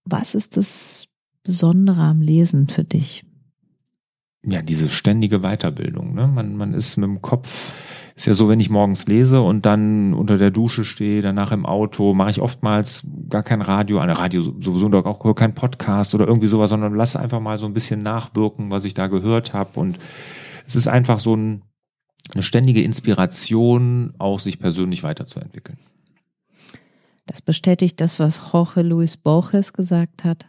was 0.05 0.35
ist 0.35 0.57
das 0.57 1.07
Besondere 1.43 2.01
am 2.01 2.21
Lesen 2.21 2.67
für 2.67 2.83
dich? 2.83 3.23
ja, 4.43 4.61
diese 4.61 4.89
ständige 4.89 5.39
Weiterbildung. 5.39 6.13
Ne? 6.13 6.27
Man, 6.27 6.55
man 6.55 6.73
ist 6.73 6.97
mit 6.97 7.09
dem 7.09 7.21
Kopf, 7.21 7.73
ist 8.15 8.25
ja 8.25 8.33
so, 8.33 8.47
wenn 8.47 8.59
ich 8.59 8.69
morgens 8.69 9.07
lese 9.07 9.41
und 9.41 9.65
dann 9.65 10.13
unter 10.13 10.37
der 10.37 10.51
Dusche 10.51 10.85
stehe, 10.85 11.21
danach 11.21 11.51
im 11.51 11.65
Auto, 11.65 12.13
mache 12.13 12.29
ich 12.29 12.41
oftmals 12.41 13.07
gar 13.29 13.43
kein 13.43 13.61
Radio, 13.61 13.99
eine 13.99 14.17
Radio 14.17 14.41
sowieso 14.41 14.87
auch 15.03 15.33
kein 15.35 15.55
Podcast 15.55 16.15
oder 16.15 16.27
irgendwie 16.27 16.47
sowas, 16.47 16.69
sondern 16.69 16.95
lasse 16.95 17.19
einfach 17.19 17.39
mal 17.39 17.59
so 17.59 17.65
ein 17.65 17.73
bisschen 17.73 18.01
nachwirken, 18.01 18.71
was 18.71 18.85
ich 18.85 18.93
da 18.93 19.07
gehört 19.07 19.53
habe. 19.53 19.79
Und 19.79 19.99
es 20.65 20.75
ist 20.75 20.87
einfach 20.87 21.19
so 21.19 21.35
ein, 21.35 21.63
eine 22.33 22.43
ständige 22.43 22.83
Inspiration, 22.83 24.13
auch 24.17 24.39
sich 24.39 24.59
persönlich 24.59 25.03
weiterzuentwickeln. 25.03 25.79
Das 27.25 27.41
bestätigt 27.41 28.01
das, 28.01 28.19
was 28.19 28.41
Jorge 28.51 28.81
Luis 28.81 29.17
Borges 29.17 29.73
gesagt 29.73 30.23
hat. 30.23 30.47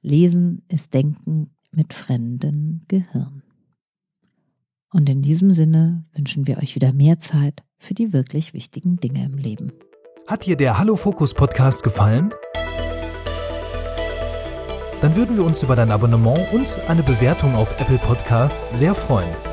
Lesen 0.00 0.62
ist 0.68 0.94
Denken 0.94 1.50
mit 1.70 1.92
fremdem 1.92 2.82
Gehirn. 2.88 3.42
Und 4.90 5.08
in 5.10 5.20
diesem 5.20 5.50
Sinne 5.50 6.06
wünschen 6.14 6.46
wir 6.46 6.58
euch 6.58 6.74
wieder 6.74 6.92
mehr 6.92 7.18
Zeit 7.18 7.62
für 7.76 7.94
die 7.94 8.12
wirklich 8.12 8.54
wichtigen 8.54 8.96
Dinge 8.96 9.24
im 9.24 9.36
Leben. 9.36 9.72
Hat 10.26 10.46
dir 10.46 10.56
der 10.56 10.78
Hallo 10.78 10.96
Fokus 10.96 11.34
Podcast 11.34 11.82
gefallen? 11.82 12.32
Dann 15.00 15.14
würden 15.14 15.36
wir 15.36 15.44
uns 15.44 15.62
über 15.62 15.76
dein 15.76 15.90
Abonnement 15.90 16.52
und 16.52 16.74
eine 16.88 17.02
Bewertung 17.02 17.54
auf 17.54 17.78
Apple 17.80 17.98
Podcasts 17.98 18.78
sehr 18.78 18.94
freuen. 18.94 19.47